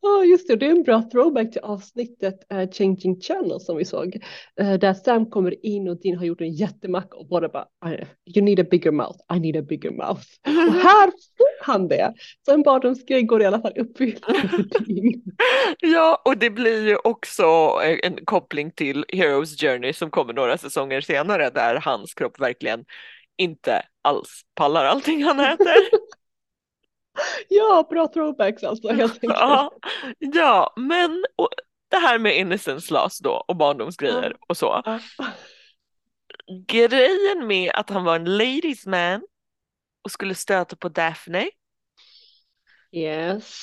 Ja, 0.00 0.08
oh, 0.08 0.28
just 0.28 0.48
det. 0.48 0.56
Det 0.56 0.66
är 0.66 0.70
en 0.70 0.82
bra 0.82 1.02
throwback 1.12 1.52
till 1.52 1.60
avsnittet 1.60 2.52
uh, 2.52 2.70
Changing 2.70 3.20
Channel 3.20 3.60
som 3.60 3.76
vi 3.76 3.84
såg. 3.84 4.16
Uh, 4.60 4.74
där 4.74 4.94
Sam 4.94 5.30
kommer 5.30 5.66
in 5.66 5.88
och 5.88 6.00
Dean 6.00 6.18
har 6.18 6.24
gjort 6.24 6.40
en 6.40 6.52
jättemack 6.52 7.14
och 7.14 7.28
båda 7.28 7.48
bara 7.48 7.66
You 8.36 8.44
need 8.44 8.60
a 8.60 8.64
bigger 8.70 8.90
mouth, 8.90 9.18
I 9.36 9.40
need 9.40 9.56
a 9.56 9.62
bigger 9.68 9.90
mouth. 9.90 10.24
Och 10.46 10.74
här 10.74 11.10
han 11.62 11.88
det. 11.88 12.14
Så 12.46 12.52
en 12.52 12.62
barndomsgrej 12.62 13.22
går 13.22 13.42
i 13.42 13.46
alla 13.46 13.60
fall 13.60 13.72
uppfylld 13.78 14.24
Ja, 15.80 16.22
och 16.24 16.36
det 16.36 16.50
blir 16.50 16.88
ju 16.88 16.96
också 16.96 17.44
en 18.02 18.24
koppling 18.24 18.70
till 18.70 19.04
Heroes 19.08 19.60
Journey 19.60 19.92
som 19.92 20.10
kommer 20.10 20.32
några 20.32 20.58
säsonger 20.58 21.00
senare 21.00 21.50
där 21.50 21.74
hans 21.74 22.14
kropp 22.14 22.40
verkligen 22.40 22.84
inte 23.36 23.82
alls 24.02 24.42
pallar 24.54 24.84
allting 24.84 25.24
han 25.24 25.40
äter. 25.40 25.76
Ja, 27.48 27.86
bra 27.90 28.08
throwbacks 28.08 28.64
alltså 28.64 28.92
helt 28.92 29.12
enkelt. 29.12 29.40
Ja, 29.40 29.72
ja 30.18 30.72
men 30.76 31.24
det 31.90 31.96
här 31.96 32.18
med 32.18 32.38
innocence 32.38 32.94
loss 32.94 33.18
då 33.18 33.44
och 33.48 33.56
barndomsgrejer 33.56 34.36
och 34.48 34.56
så. 34.56 34.82
Grejen 36.66 37.46
med 37.46 37.70
att 37.74 37.90
han 37.90 38.04
var 38.04 38.16
en 38.16 38.36
ladies 38.36 38.86
man 38.86 39.22
och 40.02 40.10
skulle 40.10 40.34
stöta 40.34 40.76
på 40.76 40.88
Daphne. 40.88 41.50
Yes. 42.92 43.62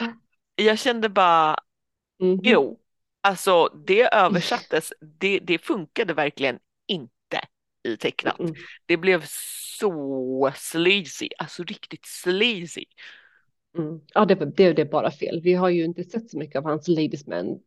Jag 0.56 0.80
kände 0.80 1.10
bara, 1.10 1.58
mm 2.21 2.38
-hmm. 2.38 2.41
jo, 2.43 2.80
alltså 3.21 3.67
det 3.88 4.13
översattes, 4.13 4.93
det, 5.19 5.39
det 5.39 5.58
funkade 5.58 6.13
verkligen 6.13 6.60
inte 6.88 7.41
i 7.84 7.97
tecknat. 7.97 8.39
Mm 8.39 8.52
-hmm. 8.52 8.58
Det 8.86 8.97
blev 8.97 9.23
så 9.80 10.52
sleazy, 10.56 11.30
alltså 11.38 11.63
riktigt 11.63 12.06
sleazy. 12.06 12.86
Mm. 13.78 14.02
Ja, 14.13 14.26
det, 14.26 14.36
det, 14.36 14.73
det 14.73 14.82
är 14.82 14.86
bara 14.86 15.12
fel. 15.12 15.41
Vi 15.43 15.54
har 15.54 15.69
ju 15.69 15.86
inte 15.86 16.04
sett 16.04 16.30
så 16.30 16.38
mycket 16.38 16.56
av 16.56 16.63
hans 16.63 16.88
Ladiesman 16.88 17.60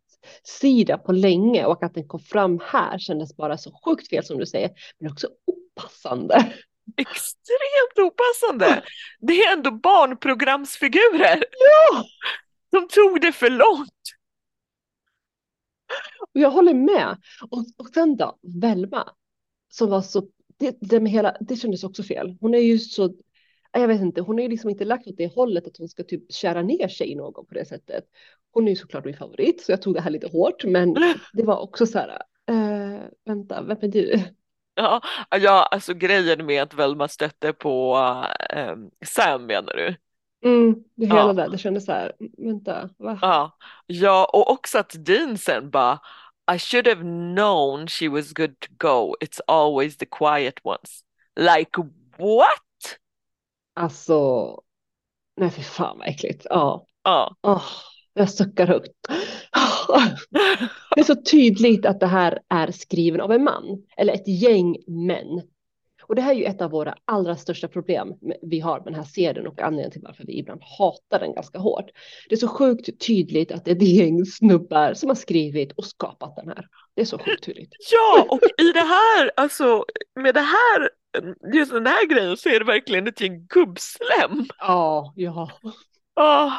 sida 0.42 0.98
på 0.98 1.12
länge 1.12 1.64
och 1.64 1.82
att 1.82 1.94
den 1.94 2.08
kom 2.08 2.20
fram 2.20 2.60
här 2.64 2.98
kändes 2.98 3.36
bara 3.36 3.58
så 3.58 3.80
sjukt 3.84 4.08
fel 4.08 4.24
som 4.24 4.38
du 4.38 4.46
säger, 4.46 4.70
men 4.98 5.12
också 5.12 5.28
opassande. 5.46 6.54
Extremt 6.96 7.98
opassande. 7.98 8.84
Det 9.20 9.32
är 9.32 9.52
ändå 9.52 9.70
barnprogramsfigurer. 9.70 11.44
Ja! 11.50 12.04
De 12.70 12.88
tog 12.88 13.20
det 13.20 13.32
för 13.32 13.50
långt. 13.50 13.90
Och 16.20 16.40
jag 16.40 16.50
håller 16.50 16.74
med. 16.74 17.16
Och, 17.50 17.64
och 17.76 17.88
sen 17.94 18.16
då, 18.16 18.38
Velma, 18.62 19.08
som 19.68 19.90
var 19.90 20.02
så, 20.02 20.22
det, 20.58 20.76
det, 20.80 21.00
med 21.00 21.12
hela, 21.12 21.36
det 21.40 21.56
kändes 21.56 21.84
också 21.84 22.02
fel. 22.02 22.36
Hon 22.40 22.54
är 22.54 22.58
ju 22.58 22.78
så 22.78 23.14
jag 23.72 23.88
vet 23.88 24.00
inte, 24.00 24.20
hon 24.20 24.36
har 24.36 24.42
ju 24.42 24.48
liksom 24.48 24.70
inte 24.70 24.84
lagt 24.84 25.06
åt 25.06 25.16
det 25.16 25.34
hållet 25.34 25.66
att 25.66 25.76
hon 25.76 25.88
ska 25.88 26.04
typ 26.04 26.32
kära 26.32 26.62
ner 26.62 26.88
sig 26.88 27.12
i 27.12 27.14
någon 27.14 27.46
på 27.46 27.54
det 27.54 27.64
sättet. 27.64 28.04
Hon 28.52 28.66
är 28.66 28.70
ju 28.70 28.76
såklart 28.76 29.04
min 29.04 29.16
favorit, 29.16 29.60
så 29.60 29.72
jag 29.72 29.82
tog 29.82 29.94
det 29.94 30.00
här 30.00 30.10
lite 30.10 30.28
hårt, 30.28 30.64
men 30.64 30.94
det 31.32 31.42
var 31.42 31.60
också 31.60 31.86
så 31.86 31.98
här, 31.98 32.22
äh, 32.48 33.00
vänta, 33.24 33.62
vem 33.62 33.78
är 33.80 33.88
du? 33.88 34.22
Ja, 34.74 35.00
ja, 35.30 35.68
alltså 35.70 35.94
grejen 35.94 36.46
med 36.46 36.62
att 36.62 36.74
Velma 36.74 37.08
stötte 37.08 37.52
på 37.52 37.98
äh, 38.50 38.74
Sam 39.06 39.46
menar 39.46 39.72
du? 39.72 39.96
Mm, 40.44 40.74
det 40.94 41.06
hela 41.06 41.18
ja. 41.18 41.32
där, 41.32 41.48
det 41.48 41.58
kändes 41.58 41.84
så 41.84 41.92
här, 41.92 42.12
vänta, 42.38 42.90
va? 42.98 43.18
Ja, 43.22 43.56
ja 43.86 44.30
och 44.32 44.50
också 44.50 44.78
att 44.78 44.94
Dean 44.98 45.38
sen 45.38 45.70
bara 45.70 46.00
I 46.54 46.58
should 46.58 46.88
have 46.88 47.02
known 47.02 47.86
she 47.88 48.08
was 48.08 48.32
good 48.32 48.60
to 48.60 48.68
go. 48.78 49.14
It's 49.20 49.40
always 49.46 49.96
the 49.96 50.06
quiet 50.06 50.60
ones. 50.64 51.04
Like 51.36 51.82
what? 52.18 52.98
Alltså, 53.74 54.60
nej 55.36 55.50
fy 55.50 55.62
fan 55.62 55.98
vad 55.98 56.08
äckligt. 56.08 56.46
Ja. 56.50 56.86
ja. 57.02 57.36
Oh, 57.42 57.64
jag 58.14 58.30
suckar 58.30 58.66
högt. 58.66 58.92
Det 60.94 61.00
är 61.00 61.04
så 61.04 61.16
tydligt 61.16 61.86
att 61.86 62.00
det 62.00 62.06
här 62.06 62.38
är 62.48 62.70
skriven 62.70 63.20
av 63.20 63.32
en 63.32 63.44
man 63.44 63.82
eller 63.96 64.12
ett 64.12 64.28
gäng 64.28 64.76
män. 64.86 65.42
Och 66.02 66.16
det 66.16 66.22
här 66.22 66.30
är 66.30 66.38
ju 66.38 66.44
ett 66.44 66.60
av 66.60 66.70
våra 66.70 66.94
allra 67.04 67.36
största 67.36 67.68
problem 67.68 68.14
vi 68.42 68.60
har 68.60 68.76
med 68.76 68.86
den 68.86 68.94
här 68.94 69.04
serien 69.04 69.46
och 69.46 69.60
anledningen 69.60 69.90
till 69.90 70.02
varför 70.02 70.24
vi 70.26 70.38
ibland 70.38 70.60
hatar 70.78 71.18
den 71.20 71.34
ganska 71.34 71.58
hårt. 71.58 71.90
Det 72.28 72.34
är 72.34 72.38
så 72.38 72.48
sjukt 72.48 73.06
tydligt 73.06 73.52
att 73.52 73.64
det 73.64 73.70
är 73.70 73.76
ett 73.76 73.82
gäng 73.82 74.24
snubbar 74.24 74.94
som 74.94 75.08
har 75.08 75.16
skrivit 75.16 75.72
och 75.72 75.84
skapat 75.84 76.36
den 76.36 76.48
här. 76.48 76.66
Det 76.94 77.00
är 77.00 77.06
så 77.06 77.18
sjukt 77.18 77.44
tydligt. 77.44 77.72
Ja, 77.92 78.26
och 78.28 78.40
i 78.58 78.72
det 78.72 78.80
här, 78.80 79.30
alltså 79.36 79.84
med 80.20 80.34
det 80.34 80.40
här 80.40 80.90
just 81.54 81.72
den 81.72 81.86
här 81.86 82.06
grejen 82.06 82.36
så 82.36 82.48
är 82.48 82.58
det 82.58 82.64
verkligen 82.64 83.06
ett 83.06 83.20
gäng 83.20 83.46
gubbslem. 83.46 84.46
Ja, 84.58 85.12
ja. 85.16 85.50
Oh, 86.16 86.52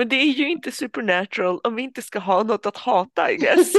men 0.00 0.08
det 0.08 0.16
är 0.16 0.32
ju 0.32 0.50
inte 0.50 0.72
supernatural 0.72 1.60
om 1.64 1.74
vi 1.74 1.82
inte 1.82 2.02
ska 2.02 2.18
ha 2.18 2.42
något 2.42 2.66
att 2.66 2.76
hata 2.76 3.30
I 3.30 3.36
guess. 3.36 3.72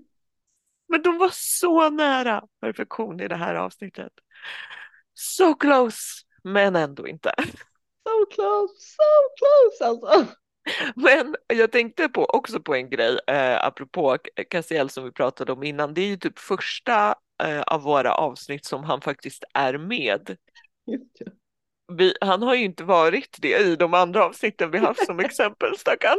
men 0.88 1.02
de 1.02 1.18
var 1.18 1.30
så 1.32 1.90
nära 1.90 2.44
perfektion 2.60 3.20
i 3.20 3.28
det 3.28 3.36
här 3.36 3.54
avsnittet. 3.54 4.12
So 5.14 5.54
close, 5.54 5.98
men 6.42 6.76
ändå 6.76 7.08
inte. 7.08 7.34
So 8.08 8.26
close, 8.34 8.74
so 8.78 9.02
close 9.38 9.84
alltså. 9.84 10.34
Men 10.94 11.36
jag 11.46 11.72
tänkte 11.72 12.08
på, 12.08 12.24
också 12.24 12.60
på 12.60 12.74
en 12.74 12.90
grej, 12.90 13.18
eh, 13.26 13.64
apropå 13.64 14.18
Cassiel 14.50 14.90
som 14.90 15.04
vi 15.04 15.12
pratade 15.12 15.52
om 15.52 15.62
innan. 15.62 15.94
Det 15.94 16.00
är 16.00 16.06
ju 16.06 16.16
typ 16.16 16.38
första 16.38 17.14
eh, 17.42 17.60
av 17.60 17.82
våra 17.82 18.14
avsnitt 18.14 18.64
som 18.64 18.84
han 18.84 19.00
faktiskt 19.00 19.44
är 19.54 19.78
med. 19.78 20.36
Vi, 21.92 22.14
han 22.20 22.42
har 22.42 22.54
ju 22.54 22.64
inte 22.64 22.84
varit 22.84 23.36
det 23.40 23.58
i 23.58 23.76
de 23.76 23.94
andra 23.94 24.24
avsnitten 24.24 24.70
vi 24.70 24.78
haft 24.78 25.06
som 25.06 25.20
exempel, 25.24 25.78
stackarn. 25.78 26.18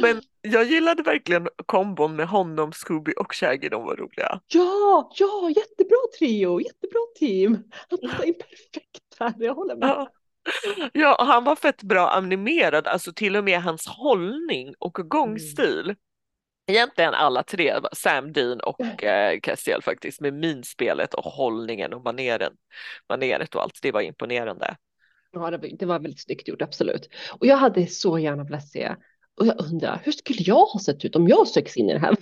Men 0.00 0.22
jag 0.42 0.64
gillade 0.64 1.02
verkligen 1.02 1.48
kombon 1.66 2.16
med 2.16 2.28
honom, 2.28 2.72
Scooby 2.72 3.12
och 3.16 3.34
Shaggy, 3.34 3.68
de 3.68 3.84
var 3.84 3.96
roliga. 3.96 4.40
Ja, 4.46 5.12
ja, 5.14 5.50
jättebra 5.56 5.98
trio, 6.18 6.60
jättebra 6.60 7.00
team. 7.18 7.58
Han 7.90 7.98
passar 7.98 8.24
in 8.24 8.34
perfekt 8.34 9.16
här, 9.20 9.34
jag 9.38 9.54
håller 9.54 9.76
med. 9.76 9.88
Ja. 9.88 10.08
Ja, 10.92 11.24
han 11.28 11.44
var 11.44 11.56
fett 11.56 11.82
bra 11.82 12.08
animerad, 12.10 12.86
alltså 12.86 13.12
till 13.12 13.36
och 13.36 13.44
med 13.44 13.62
hans 13.62 13.86
hållning 13.86 14.74
och 14.78 14.92
gångstil. 14.92 15.84
Mm. 15.84 15.96
Egentligen 16.70 17.14
alla 17.14 17.42
tre, 17.42 17.80
Sam 17.92 18.32
Dean 18.32 18.60
och 18.60 19.04
eh, 19.04 19.40
Castiel 19.40 19.82
faktiskt, 19.82 20.20
med 20.20 20.34
minspelet 20.34 21.14
och 21.14 21.24
hållningen 21.24 21.92
och 21.92 22.04
maneren, 22.04 22.52
maneret 23.08 23.54
och 23.54 23.62
allt, 23.62 23.78
det 23.82 23.92
var 23.92 24.00
imponerande. 24.00 24.76
Ja, 25.32 25.50
det 25.50 25.58
var, 25.58 25.68
det 25.78 25.86
var 25.86 25.98
väldigt 25.98 26.22
snyggt 26.22 26.48
gjort, 26.48 26.62
absolut. 26.62 27.08
Och 27.30 27.46
jag 27.46 27.56
hade 27.56 27.86
så 27.86 28.18
gärna 28.18 28.44
velat 28.44 28.68
se, 28.68 28.94
och 29.40 29.46
jag 29.46 29.60
undrar, 29.60 30.00
hur 30.04 30.12
skulle 30.12 30.42
jag 30.42 30.66
ha 30.66 30.80
sett 30.80 31.04
ut 31.04 31.16
om 31.16 31.28
jag 31.28 31.48
söks 31.48 31.76
in 31.76 31.90
i 31.90 31.92
det 31.92 31.98
här? 31.98 32.10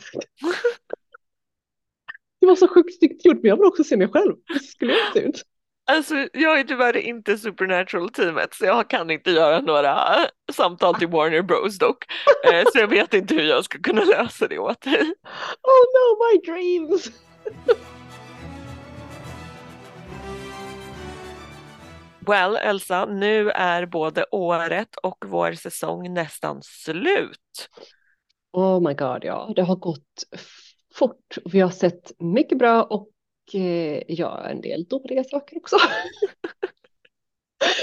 det 2.40 2.46
var 2.46 2.56
så 2.56 2.68
sjukt 2.68 2.98
snyggt 2.98 3.24
gjort, 3.24 3.36
men 3.42 3.48
jag 3.48 3.56
vill 3.56 3.66
också 3.66 3.84
se 3.84 3.96
mig 3.96 4.08
själv. 4.08 4.34
Hur 4.46 4.58
skulle 4.58 4.92
jag 4.92 5.12
se 5.12 5.20
ut? 5.20 5.44
Alltså, 5.90 6.14
jag 6.32 6.60
är 6.60 6.64
tyvärr 6.64 6.96
inte 6.96 7.38
Supernatural-teamet 7.38 8.54
så 8.54 8.64
jag 8.64 8.90
kan 8.90 9.10
inte 9.10 9.30
göra 9.30 9.60
några 9.60 9.98
samtal 10.52 10.94
till 10.94 11.08
Warner 11.08 11.42
Bros 11.42 11.78
dock. 11.78 12.04
Eh, 12.52 12.64
så 12.72 12.78
jag 12.78 12.88
vet 12.88 13.14
inte 13.14 13.34
hur 13.34 13.42
jag 13.42 13.64
ska 13.64 13.78
kunna 13.78 14.04
lösa 14.04 14.48
det 14.48 14.58
åt 14.58 14.80
dig. 14.80 15.00
Oh 15.62 15.84
no, 15.94 16.18
my 16.24 16.52
dreams! 16.52 17.10
Well, 22.20 22.56
Elsa, 22.56 23.06
nu 23.06 23.50
är 23.50 23.86
både 23.86 24.24
året 24.30 24.96
och 25.02 25.24
vår 25.26 25.52
säsong 25.52 26.14
nästan 26.14 26.62
slut. 26.62 27.68
Oh 28.52 28.88
my 28.88 28.94
god, 28.94 29.24
ja, 29.24 29.52
det 29.56 29.62
har 29.62 29.76
gått 29.76 30.24
fort. 30.94 31.38
Vi 31.44 31.60
har 31.60 31.70
sett 31.70 32.12
mycket 32.18 32.58
bra 32.58 32.82
och 32.82 33.08
eh, 33.54 34.02
ja, 34.08 34.46
en 34.46 34.60
del 34.60 34.84
dåliga 34.84 35.24
saker 35.24 35.56
också. 35.56 35.76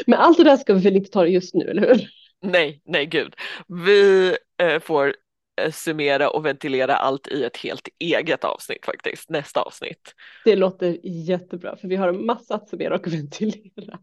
Men 0.05 0.19
allt 0.19 0.37
det 0.37 0.43
där 0.43 0.57
ska 0.57 0.73
vi 0.73 0.79
väl 0.79 0.95
inte 0.95 1.11
ta 1.11 1.27
just 1.27 1.53
nu, 1.53 1.65
eller 1.65 1.81
hur? 1.81 2.09
Nej, 2.41 2.81
nej 2.85 3.05
gud. 3.05 3.35
Vi 3.67 4.37
eh, 4.57 4.79
får 4.79 5.15
eh, 5.61 5.71
summera 5.71 6.29
och 6.29 6.45
ventilera 6.45 6.95
allt 6.95 7.27
i 7.27 7.43
ett 7.43 7.57
helt 7.57 7.87
eget 7.99 8.43
avsnitt 8.43 8.85
faktiskt, 8.85 9.29
nästa 9.29 9.61
avsnitt. 9.61 10.13
Det 10.45 10.55
låter 10.55 10.97
jättebra, 11.03 11.75
för 11.75 11.87
vi 11.87 11.95
har 11.95 12.07
en 12.07 12.25
massa 12.25 12.55
att 12.55 12.69
summera 12.69 12.95
och 12.95 13.07
ventilera. 13.07 13.99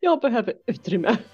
Jag 0.00 0.20
behöver 0.20 0.54
utrymme. 0.66 1.16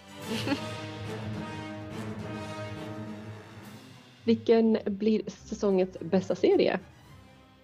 Vilken 4.25 4.79
blir 4.85 5.23
säsongens 5.27 5.97
bästa 6.01 6.35
serie? 6.35 6.81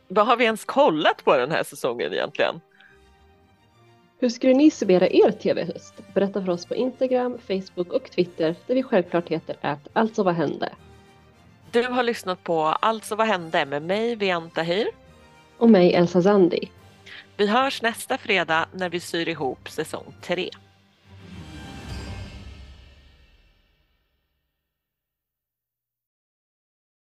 Vad 0.09 0.27
har 0.27 0.37
vi 0.37 0.45
ens 0.45 0.65
kollat 0.65 1.25
på 1.25 1.37
den 1.37 1.51
här 1.51 1.63
säsongen 1.63 2.13
egentligen? 2.13 2.61
Hur 4.19 4.29
skulle 4.29 4.55
ni 4.55 4.71
summera 4.71 5.09
er 5.09 5.31
tv-höst? 5.31 5.95
Berätta 6.15 6.45
för 6.45 6.53
oss 6.53 6.67
på 6.67 6.75
Instagram, 6.75 7.39
Facebook 7.39 7.93
och 7.93 8.11
Twitter 8.11 8.55
där 8.67 8.75
vi 8.75 8.83
självklart 8.83 9.29
heter 9.29 9.57
att 9.61 9.89
Alltså 9.93 10.23
vad 10.23 10.35
hände? 10.35 10.73
Du 11.71 11.83
har 11.83 12.03
lyssnat 12.03 12.45
på 12.45 12.63
Alltså 12.63 13.17
vad 13.17 13.27
hände 13.27 13.67
med 13.67 13.83
mig, 13.83 14.17
Vian 14.17 14.51
Tahir. 14.51 14.89
Och 15.59 15.71
mig, 15.71 15.95
Elsa 15.95 16.23
Zandi. 16.23 16.71
Vi 17.37 17.47
hörs 17.47 17.83
nästa 17.83 18.19
fredag 18.19 18.69
när 18.73 18.89
vi 18.91 19.01
syr 19.01 19.29
ihop 19.29 19.69
säsong 19.69 20.15
3. 20.23 20.51